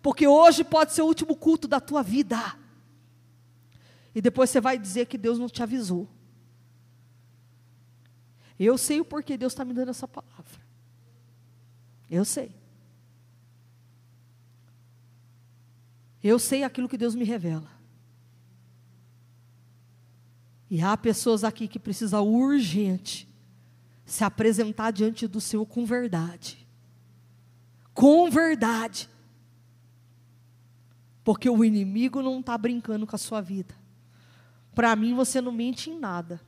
[0.01, 2.37] Porque hoje pode ser o último culto da tua vida.
[4.13, 6.09] E depois você vai dizer que Deus não te avisou.
[8.59, 10.61] Eu sei o porquê Deus está me dando essa palavra.
[12.11, 12.53] Eu sei.
[16.21, 17.72] Eu sei aquilo que Deus me revela.
[20.73, 23.29] E há pessoas aqui que precisam urgente
[24.07, 26.67] se apresentar diante do Senhor com verdade.
[27.93, 29.07] Com verdade.
[31.23, 33.75] Porque o inimigo não está brincando com a sua vida.
[34.73, 36.41] Para mim, você não mente em nada.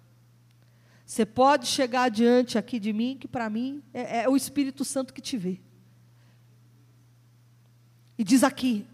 [1.06, 5.14] Você pode chegar diante aqui de mim, que para mim é, é o Espírito Santo
[5.14, 5.62] que te vê.
[8.18, 8.88] E diz aqui: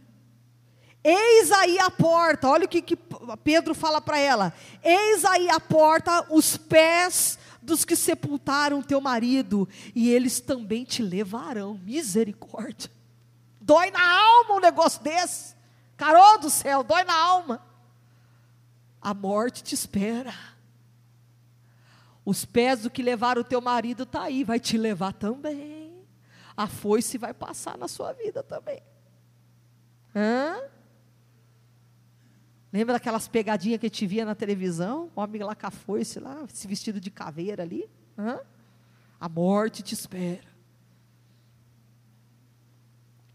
[1.03, 2.95] Eis aí a porta, olha o que, que
[3.43, 9.67] Pedro fala para ela: Eis aí a porta, os pés dos que sepultaram teu marido,
[9.95, 11.79] e eles também te levarão.
[11.83, 12.91] Misericórdia.
[13.59, 15.55] Dói na alma um negócio desse.
[15.97, 17.63] Carol do céu, dói na alma.
[19.01, 20.33] A morte te espera.
[22.23, 26.05] Os pés do que levaram o teu marido está aí, vai te levar também.
[26.55, 28.81] A foice vai passar na sua vida também.
[30.15, 30.61] Hã?
[32.71, 35.11] Lembra daquelas pegadinhas que a gente via na televisão?
[35.15, 37.89] O homem lá com a foice lá, esse vestido de caveira ali.
[38.17, 38.39] Hã?
[39.19, 40.49] A morte te espera.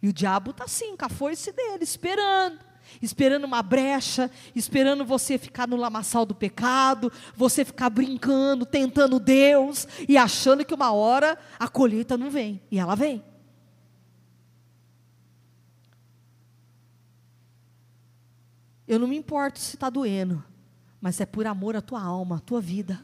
[0.03, 2.65] E o diabo está assim, com a foice dele, esperando.
[3.03, 9.87] Esperando uma brecha, esperando você ficar no lamaçal do pecado, você ficar brincando, tentando Deus
[10.09, 12.63] e achando que uma hora a colheita não vem.
[12.71, 13.23] E ela vem.
[18.87, 20.45] Eu não me importo se está doendo,
[21.01, 23.01] mas é por amor à tua alma, à tua vida.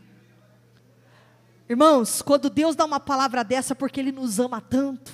[1.68, 5.12] Irmãos, quando Deus dá uma palavra dessa, é porque Ele nos ama tanto.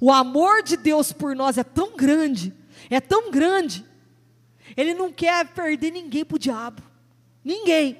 [0.00, 2.54] O amor de Deus por nós é tão grande,
[2.90, 3.84] é tão grande.
[4.76, 6.82] Ele não quer perder ninguém para o diabo,
[7.42, 7.98] ninguém.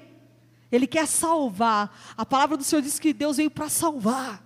[0.71, 2.15] Ele quer salvar.
[2.17, 4.45] A palavra do Senhor diz que Deus veio para salvar.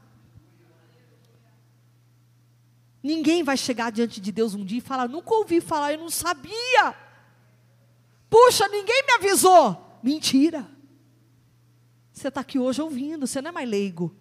[3.03, 6.11] Ninguém vai chegar diante de Deus um dia e falar: Nunca ouvi falar, eu não
[6.11, 6.95] sabia.
[8.31, 9.99] Puxa, ninguém me avisou.
[10.03, 10.67] Mentira.
[12.13, 14.17] Você está aqui hoje ouvindo, você não é mais leigo.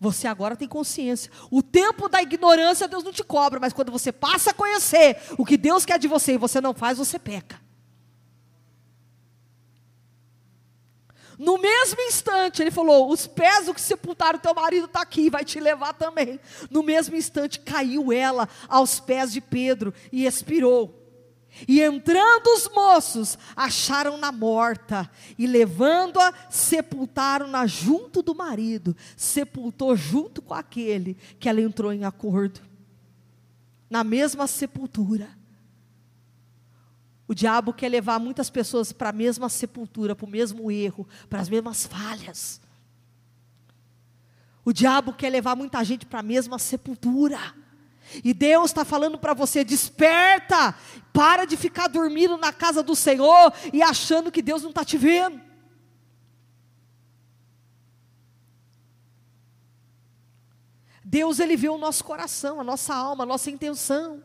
[0.00, 1.30] Você agora tem consciência.
[1.50, 5.44] O tempo da ignorância Deus não te cobra, mas quando você passa a conhecer o
[5.44, 7.60] que Deus quer de você e você não faz, você peca.
[11.36, 15.44] No mesmo instante, ele falou: Os pés do que sepultaram teu marido está aqui, vai
[15.44, 16.38] te levar também.
[16.70, 20.97] No mesmo instante, caiu ela aos pés de Pedro e expirou.
[21.66, 30.54] E entrando os moços, acharam-na morta, e levando-a, sepultaram-na junto do marido, sepultou junto com
[30.54, 32.60] aquele que ela entrou em acordo,
[33.90, 35.36] na mesma sepultura.
[37.26, 41.40] O diabo quer levar muitas pessoas para a mesma sepultura, para o mesmo erro, para
[41.40, 42.60] as mesmas falhas.
[44.64, 47.38] O diabo quer levar muita gente para a mesma sepultura.
[48.24, 50.74] E Deus está falando para você: desperta,
[51.12, 54.96] para de ficar dormindo na casa do Senhor e achando que Deus não está te
[54.96, 55.40] vendo.
[61.04, 64.22] Deus, Ele vê o nosso coração, a nossa alma, a nossa intenção.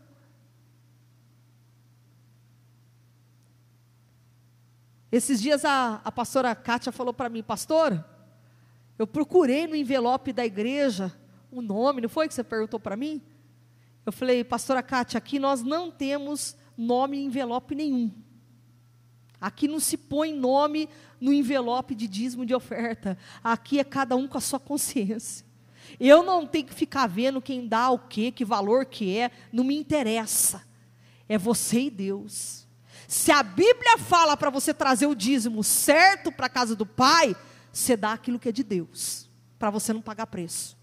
[5.10, 8.04] Esses dias a, a pastora Kátia falou para mim, pastor,
[8.98, 11.16] eu procurei no envelope da igreja
[11.52, 13.22] o um nome, não foi que você perguntou para mim?
[14.06, 18.12] Eu falei, pastora Kátia, aqui nós não temos nome em envelope nenhum.
[19.40, 20.90] Aqui não se põe nome
[21.20, 23.18] no envelope de dízimo de oferta.
[23.44, 25.46] Aqui é cada um com a sua consciência.
[26.00, 29.64] Eu não tenho que ficar vendo quem dá o quê, que valor que é, não
[29.64, 30.64] me interessa.
[31.28, 32.68] É você e Deus.
[33.08, 37.36] Se a Bíblia fala para você trazer o dízimo certo para a casa do Pai,
[37.72, 39.30] você dá aquilo que é de Deus,
[39.60, 40.78] para você não pagar preço.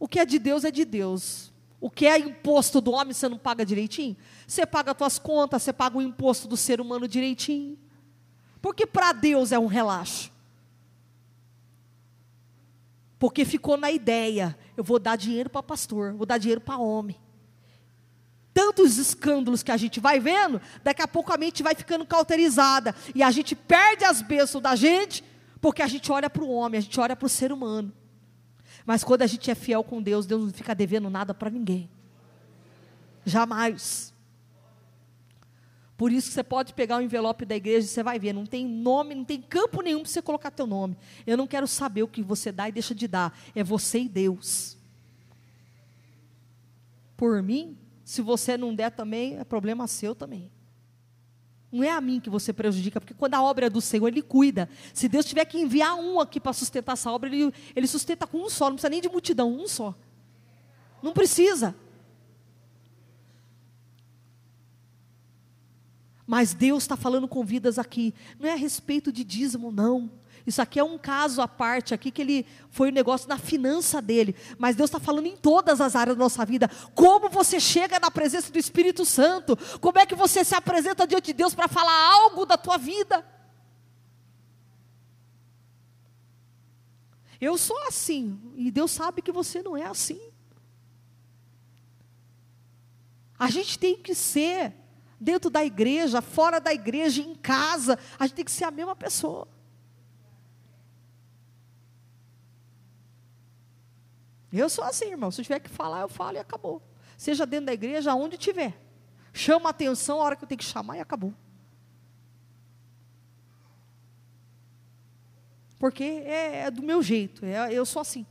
[0.00, 1.52] O que é de Deus é de Deus.
[1.78, 4.16] O que é imposto do homem você não paga direitinho?
[4.46, 7.78] Você paga as suas contas, você paga o imposto do ser humano direitinho.
[8.60, 10.32] Porque para Deus é um relaxo.
[13.18, 17.16] Porque ficou na ideia, eu vou dar dinheiro para pastor, vou dar dinheiro para homem
[18.52, 22.94] tantos escândalos que a gente vai vendo, daqui a pouco a mente vai ficando cauterizada.
[23.14, 25.24] E a gente perde as bênçãos da gente,
[25.60, 27.92] porque a gente olha para o homem, a gente olha para o ser humano.
[28.84, 31.90] Mas quando a gente é fiel com Deus, Deus não fica devendo nada para ninguém.
[33.24, 34.14] Jamais.
[35.96, 38.66] Por isso você pode pegar o envelope da igreja e você vai ver, não tem
[38.66, 40.96] nome, não tem campo nenhum para você colocar teu nome.
[41.26, 43.38] Eu não quero saber o que você dá e deixa de dar.
[43.54, 44.78] É você e Deus.
[47.18, 50.50] Por mim, se você não der também, é problema seu também.
[51.72, 54.22] Não é a mim que você prejudica, porque quando a obra é do Senhor, Ele
[54.22, 54.68] cuida.
[54.92, 58.38] Se Deus tiver que enviar um aqui para sustentar essa obra, ele, ele sustenta com
[58.38, 59.94] um só, não precisa nem de multidão, um só.
[61.02, 61.74] Não precisa.
[66.26, 68.14] Mas Deus está falando com vidas aqui.
[68.38, 70.10] Não é a respeito de dízimo, não.
[70.46, 74.00] Isso aqui é um caso à parte aqui que ele foi um negócio na finança
[74.00, 76.68] dele, mas Deus está falando em todas as áreas da nossa vida.
[76.94, 79.56] Como você chega na presença do Espírito Santo?
[79.80, 83.24] Como é que você se apresenta diante de Deus para falar algo da tua vida?
[87.40, 90.20] Eu sou assim e Deus sabe que você não é assim.
[93.38, 94.74] A gente tem que ser
[95.18, 98.96] dentro da igreja, fora da igreja, em casa, a gente tem que ser a mesma
[98.96, 99.46] pessoa.
[104.52, 105.30] Eu sou assim, irmão.
[105.30, 106.82] Se eu tiver que falar, eu falo e acabou.
[107.16, 108.80] Seja dentro da igreja, aonde tiver.
[109.32, 111.32] Chama a atenção a hora que eu tenho que chamar e acabou.
[115.78, 118.26] Porque é, é do meu jeito, é, eu sou assim.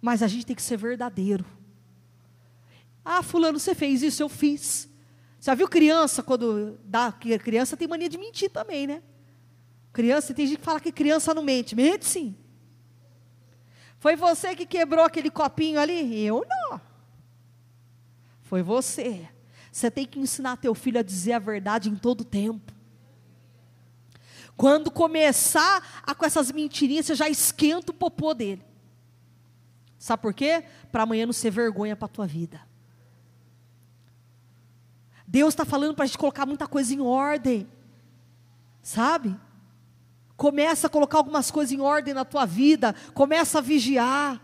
[0.00, 1.44] Mas a gente tem que ser verdadeiro.
[3.04, 4.88] Ah, fulano, você fez isso, eu fiz.
[5.38, 9.02] Você já viu criança quando dá, criança tem mania de mentir também, né?
[9.92, 11.76] Criança, tem gente que fala que criança não mente.
[11.76, 12.34] Mente sim.
[14.04, 16.26] Foi você que quebrou aquele copinho ali?
[16.26, 16.78] Eu não.
[18.42, 19.26] Foi você.
[19.72, 22.70] Você tem que ensinar teu filho a dizer a verdade em todo tempo.
[24.58, 28.62] Quando começar a, com essas mentirinhas, você já esquenta o popô dele.
[29.98, 30.66] Sabe por quê?
[30.92, 32.60] Para amanhã não ser vergonha para a tua vida.
[35.26, 37.66] Deus está falando para a gente colocar muita coisa em ordem.
[38.82, 39.34] Sabe?
[40.36, 44.40] Começa a colocar algumas coisas em ordem na tua vida, começa a vigiar.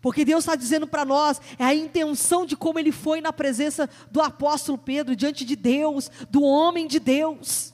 [0.00, 3.88] Porque Deus está dizendo para nós, é a intenção de como ele foi na presença
[4.10, 7.72] do apóstolo Pedro, diante de Deus, do homem de Deus.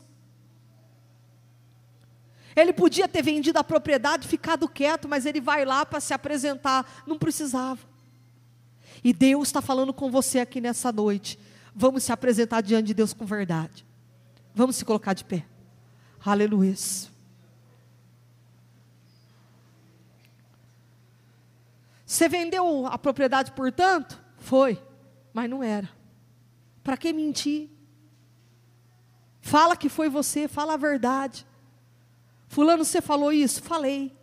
[2.54, 7.02] Ele podia ter vendido a propriedade, ficado quieto, mas ele vai lá para se apresentar,
[7.06, 7.80] não precisava.
[9.02, 11.38] E Deus está falando com você aqui nessa noite.
[11.74, 13.86] Vamos se apresentar diante de Deus com verdade.
[14.54, 15.44] Vamos se colocar de pé.
[16.24, 16.74] Aleluia.
[22.06, 24.22] Você vendeu a propriedade, portanto?
[24.36, 24.80] Foi,
[25.32, 25.90] mas não era.
[26.84, 27.70] Para que mentir?
[29.40, 31.46] Fala que foi você, fala a verdade.
[32.48, 33.62] Fulano, você falou isso?
[33.62, 34.14] Falei.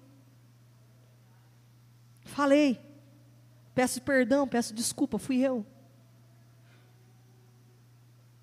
[2.24, 2.80] Falei.
[3.74, 5.66] Peço perdão, peço desculpa, fui eu.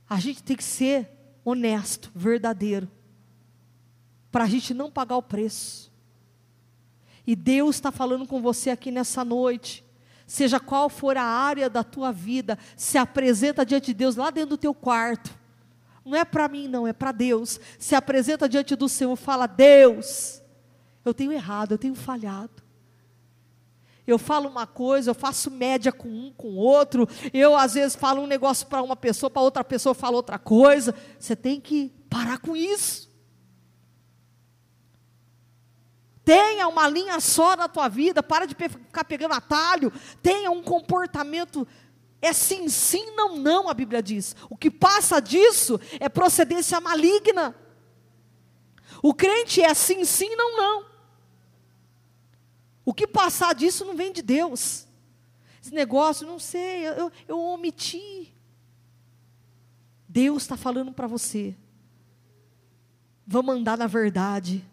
[0.09, 1.11] A gente tem que ser
[1.45, 2.91] honesto, verdadeiro,
[4.37, 5.91] para a gente não pagar o preço.
[7.27, 9.83] E Deus está falando com você aqui nessa noite.
[10.27, 14.51] Seja qual for a área da tua vida, se apresenta diante de Deus lá dentro
[14.51, 15.35] do teu quarto.
[16.05, 17.59] Não é para mim, não, é para Deus.
[17.79, 20.43] Se apresenta diante do Senhor, fala: Deus,
[21.03, 22.63] eu tenho errado, eu tenho falhado.
[24.07, 27.09] Eu falo uma coisa, eu faço média com um, com outro.
[27.33, 30.95] Eu, às vezes, falo um negócio para uma pessoa, para outra pessoa falo outra coisa.
[31.19, 33.06] Você tem que parar com isso.
[36.27, 39.93] Tenha uma linha só na tua vida, para de ficar pegando atalho.
[40.21, 41.65] Tenha um comportamento
[42.21, 44.35] é sim, sim, não, não, a Bíblia diz.
[44.51, 47.55] O que passa disso é procedência maligna.
[49.01, 50.87] O crente é sim, sim, não, não.
[52.85, 54.89] O que passar disso não vem de Deus.
[55.63, 58.35] Esse negócio, não sei, eu, eu omiti.
[60.09, 61.55] Deus está falando para você.
[63.25, 64.65] Vamos andar na verdade.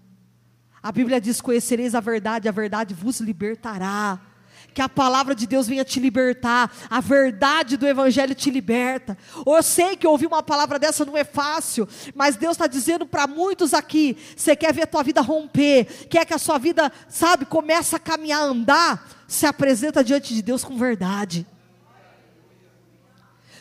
[0.84, 4.20] A Bíblia diz: Conhecereis a verdade, a verdade vos libertará
[4.74, 9.16] que a palavra de Deus venha te libertar, a verdade do Evangelho te liberta.
[9.46, 13.28] Eu sei que ouvir uma palavra dessa não é fácil, mas Deus está dizendo para
[13.28, 17.46] muitos aqui: você quer ver a tua vida romper, quer que a sua vida, sabe,
[17.46, 21.46] comece a caminhar, andar, se apresenta diante de Deus com verdade.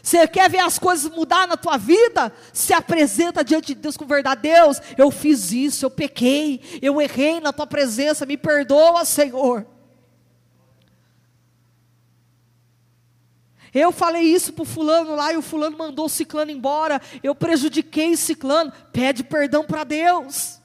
[0.02, 2.32] Você quer ver as coisas mudar na tua vida?
[2.52, 4.42] Se apresenta diante de Deus com verdade.
[4.42, 9.64] Deus, eu fiz isso, eu pequei, eu errei na tua presença, me perdoa, Senhor.
[13.72, 17.00] Eu falei isso para o fulano lá e o fulano mandou o ciclano embora.
[17.22, 18.72] Eu prejudiquei o ciclano.
[18.92, 20.60] Pede perdão para Deus.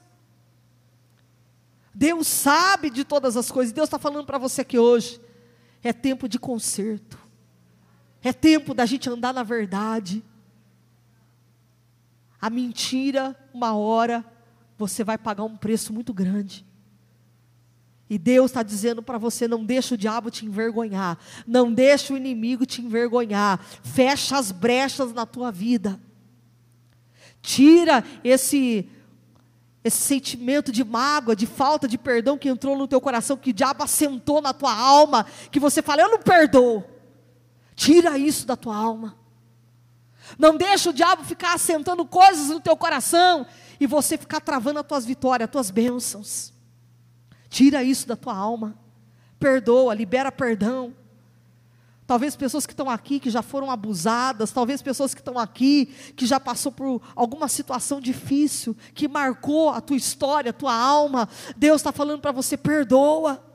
[1.94, 3.72] Deus sabe de todas as coisas.
[3.72, 5.20] Deus está falando para você aqui hoje.
[5.82, 7.17] É tempo de conserto.
[8.22, 10.24] É tempo da gente andar na verdade.
[12.40, 14.24] A mentira, uma hora,
[14.76, 16.64] você vai pagar um preço muito grande.
[18.10, 22.16] E Deus está dizendo para você: não deixa o diabo te envergonhar, não deixa o
[22.16, 26.00] inimigo te envergonhar, fecha as brechas na tua vida,
[27.42, 28.88] tira esse
[29.84, 33.54] esse sentimento de mágoa, de falta de perdão que entrou no teu coração, que o
[33.54, 36.84] diabo assentou na tua alma, que você fala: eu não perdoo.
[37.78, 39.16] Tira isso da tua alma.
[40.36, 43.46] Não deixa o diabo ficar assentando coisas no teu coração
[43.78, 46.52] e você ficar travando as tuas vitórias, as tuas bênçãos.
[47.48, 48.76] Tira isso da tua alma.
[49.38, 50.92] Perdoa, libera perdão.
[52.04, 56.26] Talvez pessoas que estão aqui que já foram abusadas, talvez pessoas que estão aqui que
[56.26, 61.28] já passou por alguma situação difícil, que marcou a tua história, a tua alma.
[61.56, 63.47] Deus está falando para você: perdoa.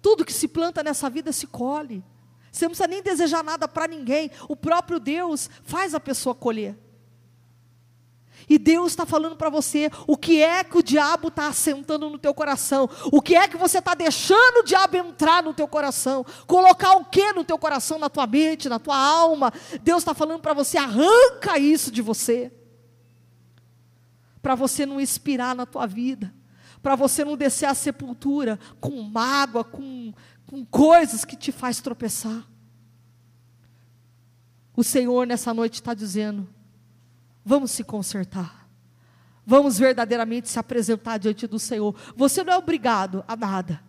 [0.00, 2.04] Tudo que se planta nessa vida se colhe.
[2.50, 4.30] Você não precisa nem desejar nada para ninguém.
[4.48, 6.76] O próprio Deus faz a pessoa colher.
[8.48, 12.18] E Deus está falando para você o que é que o diabo está assentando no
[12.18, 16.24] teu coração, o que é que você está deixando o diabo entrar no teu coração,
[16.46, 19.52] colocar o que no teu coração, na tua mente, na tua alma.
[19.82, 22.52] Deus está falando para você, arranca isso de você,
[24.40, 26.32] para você não expirar na tua vida,
[26.82, 30.12] para você não descer à sepultura com mágoa, com,
[30.46, 32.44] com coisas que te faz tropeçar.
[34.76, 36.48] O Senhor nessa noite está dizendo:
[37.44, 38.68] Vamos se consertar.
[39.44, 41.94] Vamos verdadeiramente se apresentar diante do Senhor.
[42.14, 43.80] Você não é obrigado a nada.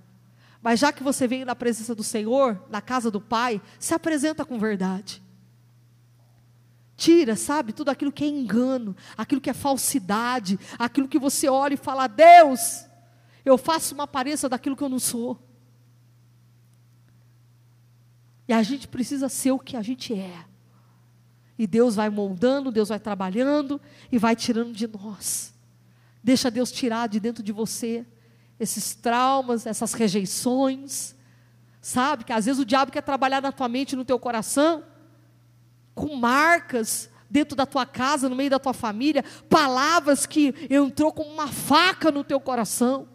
[0.61, 4.45] Mas já que você veio na presença do Senhor, na casa do Pai, se apresenta
[4.45, 5.21] com verdade.
[6.99, 11.75] Tira, sabe, tudo aquilo que é engano, aquilo que é falsidade, aquilo que você olha
[11.75, 12.85] e fala: Deus,
[13.45, 15.41] eu faço uma aparência daquilo que eu não sou.
[18.49, 20.45] E a gente precisa ser o que a gente é.
[21.57, 23.79] E Deus vai moldando, Deus vai trabalhando
[24.11, 25.53] e vai tirando de nós.
[26.21, 28.05] Deixa Deus tirar de dentro de você
[28.59, 31.15] esses traumas, essas rejeições.
[31.79, 34.83] Sabe que às vezes o diabo quer trabalhar na tua mente, no teu coração,
[35.93, 41.29] com marcas dentro da tua casa, no meio da tua família, palavras que entrou como
[41.29, 43.07] uma faca no teu coração.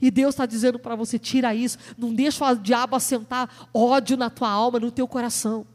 [0.00, 4.28] E Deus está dizendo para você: tira isso, não deixa o diabo assentar ódio na
[4.28, 5.66] tua alma, no teu coração.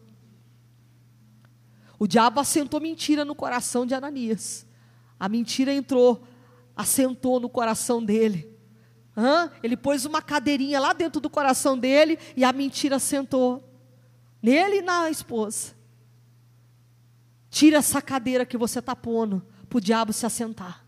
[1.98, 4.66] O diabo assentou mentira no coração de Ananias.
[5.20, 6.24] A mentira entrou,
[6.76, 8.54] assentou no coração dele.
[9.16, 9.50] Hã?
[9.64, 13.64] Ele pôs uma cadeirinha lá dentro do coração dele e a mentira assentou
[14.42, 15.75] nele e na esposa.
[17.56, 20.86] Tira essa cadeira que você está pondo para o diabo se assentar.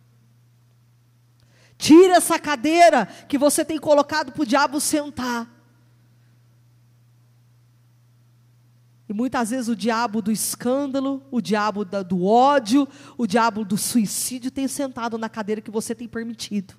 [1.78, 5.50] Tira essa cadeira que você tem colocado para o diabo sentar.
[9.08, 12.86] E muitas vezes o diabo do escândalo, o diabo da, do ódio,
[13.18, 16.74] o diabo do suicídio tem sentado na cadeira que você tem permitido.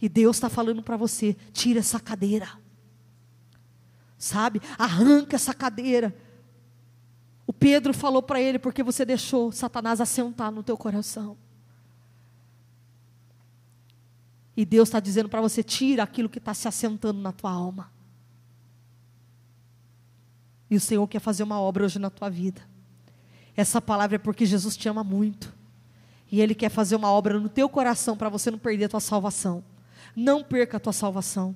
[0.00, 2.48] E Deus está falando para você: tira essa cadeira.
[4.16, 4.62] Sabe?
[4.78, 6.24] Arranca essa cadeira.
[7.58, 11.36] Pedro falou para ele: porque você deixou Satanás assentar no teu coração.
[14.56, 17.90] E Deus está dizendo para você: tira aquilo que está se assentando na tua alma.
[20.70, 22.62] E o Senhor quer fazer uma obra hoje na tua vida.
[23.56, 25.54] Essa palavra é porque Jesus te ama muito.
[26.30, 29.00] E Ele quer fazer uma obra no teu coração para você não perder a tua
[29.00, 29.64] salvação.
[30.14, 31.54] Não perca a tua salvação.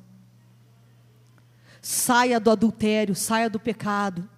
[1.82, 4.28] Saia do adultério, saia do pecado.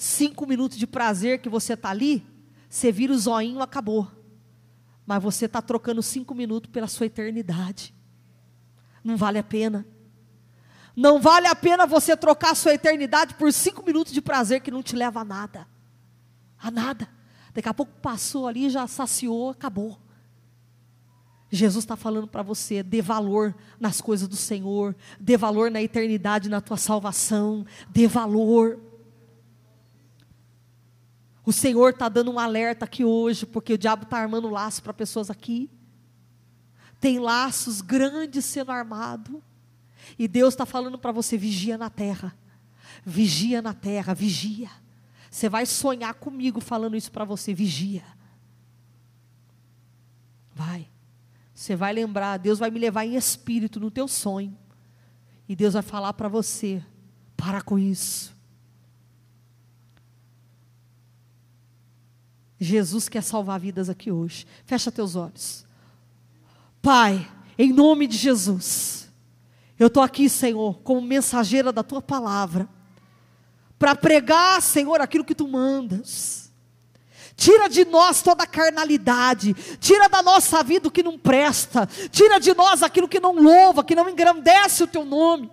[0.00, 2.26] Cinco minutos de prazer que você está ali,
[2.70, 4.10] você vira o zoinho, acabou.
[5.04, 7.94] Mas você está trocando cinco minutos pela sua eternidade.
[9.04, 9.86] Não vale a pena.
[10.96, 14.70] Não vale a pena você trocar a sua eternidade por cinco minutos de prazer que
[14.70, 15.68] não te leva a nada.
[16.58, 17.06] A nada.
[17.52, 20.00] Daqui a pouco passou ali, já saciou, acabou.
[21.50, 26.48] Jesus está falando para você: dê valor nas coisas do Senhor, dê valor na eternidade,
[26.48, 28.88] na tua salvação, dê valor.
[31.50, 34.94] O Senhor está dando um alerta aqui hoje, porque o diabo está armando laço para
[34.94, 35.68] pessoas aqui.
[37.00, 39.42] Tem laços grandes sendo armados.
[40.16, 42.38] E Deus está falando para você: vigia na terra,
[43.04, 44.70] vigia na terra, vigia.
[45.28, 48.04] Você vai sonhar comigo falando isso para você: vigia.
[50.54, 50.88] Vai.
[51.52, 54.56] Você vai lembrar, Deus vai me levar em espírito no teu sonho.
[55.48, 56.80] E Deus vai falar para você:
[57.36, 58.38] para com isso.
[62.60, 64.46] Jesus quer salvar vidas aqui hoje.
[64.66, 65.64] Fecha teus olhos.
[66.82, 67.26] Pai,
[67.58, 69.10] em nome de Jesus.
[69.78, 72.68] Eu estou aqui, Senhor, como mensageira da tua palavra,
[73.78, 76.52] para pregar, Senhor, aquilo que tu mandas.
[77.34, 82.38] Tira de nós toda a carnalidade, tira da nossa vida o que não presta, tira
[82.38, 85.50] de nós aquilo que não louva, que não engrandece o teu nome.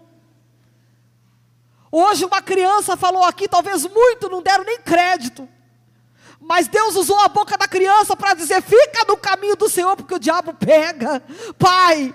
[1.90, 5.48] Hoje uma criança falou aqui, talvez muito não deram nem crédito.
[6.40, 10.16] Mas Deus usou a boca da criança para dizer: fica no caminho do Senhor, porque
[10.16, 11.22] o diabo pega.
[11.58, 12.14] Pai,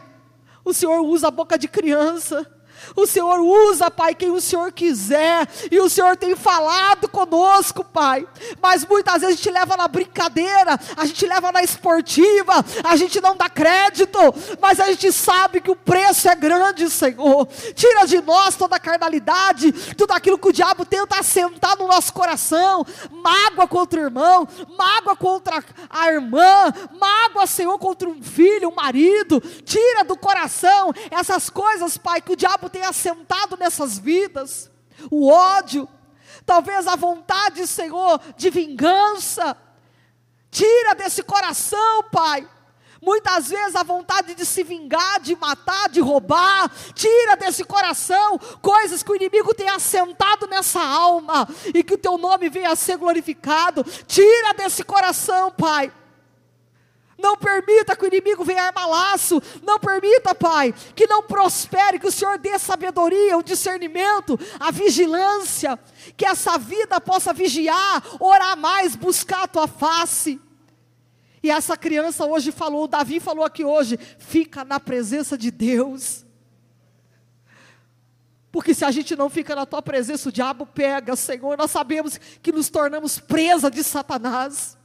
[0.64, 2.46] o Senhor usa a boca de criança.
[2.94, 8.26] O Senhor usa, Pai, quem o Senhor quiser, e o Senhor tem falado conosco, Pai.
[8.60, 13.20] Mas muitas vezes a gente leva na brincadeira, a gente leva na esportiva, a gente
[13.20, 14.18] não dá crédito,
[14.60, 17.46] mas a gente sabe que o preço é grande, Senhor.
[17.74, 22.12] Tira de nós toda a carnalidade, tudo aquilo que o diabo tenta assentar no nosso
[22.12, 28.74] coração mágoa contra o irmão, mágoa contra a irmã, mágoa, Senhor, contra um filho, um
[28.74, 29.40] marido.
[29.64, 34.70] Tira do coração essas coisas, Pai, que o diabo tem assentado nessas vidas,
[35.10, 35.88] o ódio,
[36.44, 39.56] talvez a vontade, Senhor, de vingança.
[40.50, 42.48] Tira desse coração, Pai.
[43.00, 49.02] Muitas vezes a vontade de se vingar, de matar, de roubar, tira desse coração coisas
[49.02, 52.96] que o inimigo tem assentado nessa alma e que o teu nome venha a ser
[52.96, 53.82] glorificado.
[54.06, 55.92] Tira desse coração, Pai.
[57.22, 59.40] Não permita que o inimigo venha armar laço.
[59.62, 65.78] Não permita, Pai, que não prospere, que o Senhor dê sabedoria, o discernimento, a vigilância.
[66.16, 70.40] Que essa vida possa vigiar, orar mais, buscar a tua face.
[71.40, 76.24] E essa criança hoje falou, Davi falou aqui hoje: fica na presença de Deus.
[78.50, 81.56] Porque se a gente não fica na tua presença, o diabo pega, Senhor.
[81.56, 84.76] Nós sabemos que nos tornamos presa de Satanás.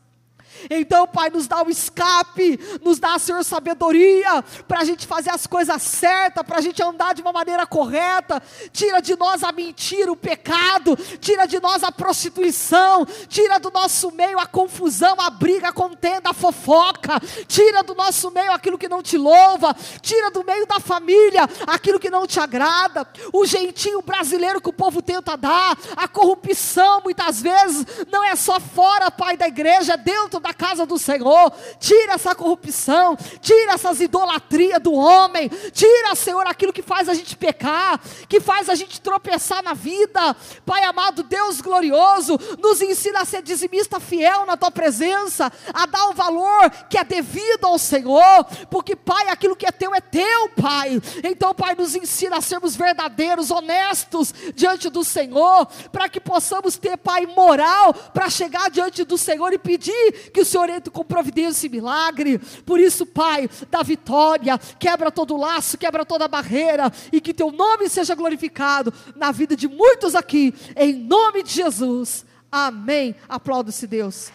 [0.70, 5.48] Então, Pai, nos dá o escape, nos dá, Senhor, sabedoria para a gente fazer as
[5.48, 8.42] coisas certas, para a gente andar de uma maneira correta.
[8.72, 14.12] Tira de nós a mentira, o pecado, tira de nós a prostituição, tira do nosso
[14.12, 18.90] meio a confusão, a briga, a contenda, a fofoca, tira do nosso meio aquilo que
[18.90, 24.02] não te louva, tira do meio da família aquilo que não te agrada, o jeitinho
[24.02, 29.38] brasileiro que o povo tenta dar, a corrupção muitas vezes não é só fora, Pai,
[29.38, 31.52] da igreja, é dentro da da casa do Senhor.
[31.80, 35.50] Tira essa corrupção, tira essas idolatrias do homem.
[35.72, 40.36] Tira, Senhor, aquilo que faz a gente pecar, que faz a gente tropeçar na vida.
[40.66, 46.10] Pai amado, Deus glorioso, nos ensina a ser dizimista fiel na tua presença, a dar
[46.10, 50.50] o valor que é devido ao Senhor, porque, Pai, aquilo que é teu é teu,
[50.50, 51.02] Pai.
[51.24, 56.98] Então, Pai, nos ensina a sermos verdadeiros, honestos diante do Senhor, para que possamos ter,
[56.98, 61.66] Pai, moral para chegar diante do Senhor e pedir que o Senhor entre com providência
[61.66, 62.38] e milagre.
[62.64, 67.90] Por isso, Pai, dá vitória, quebra todo laço, quebra toda barreira e que teu nome
[67.90, 72.24] seja glorificado na vida de muitos aqui, em nome de Jesus.
[72.52, 73.16] Amém.
[73.28, 74.32] Aplauda-se Deus.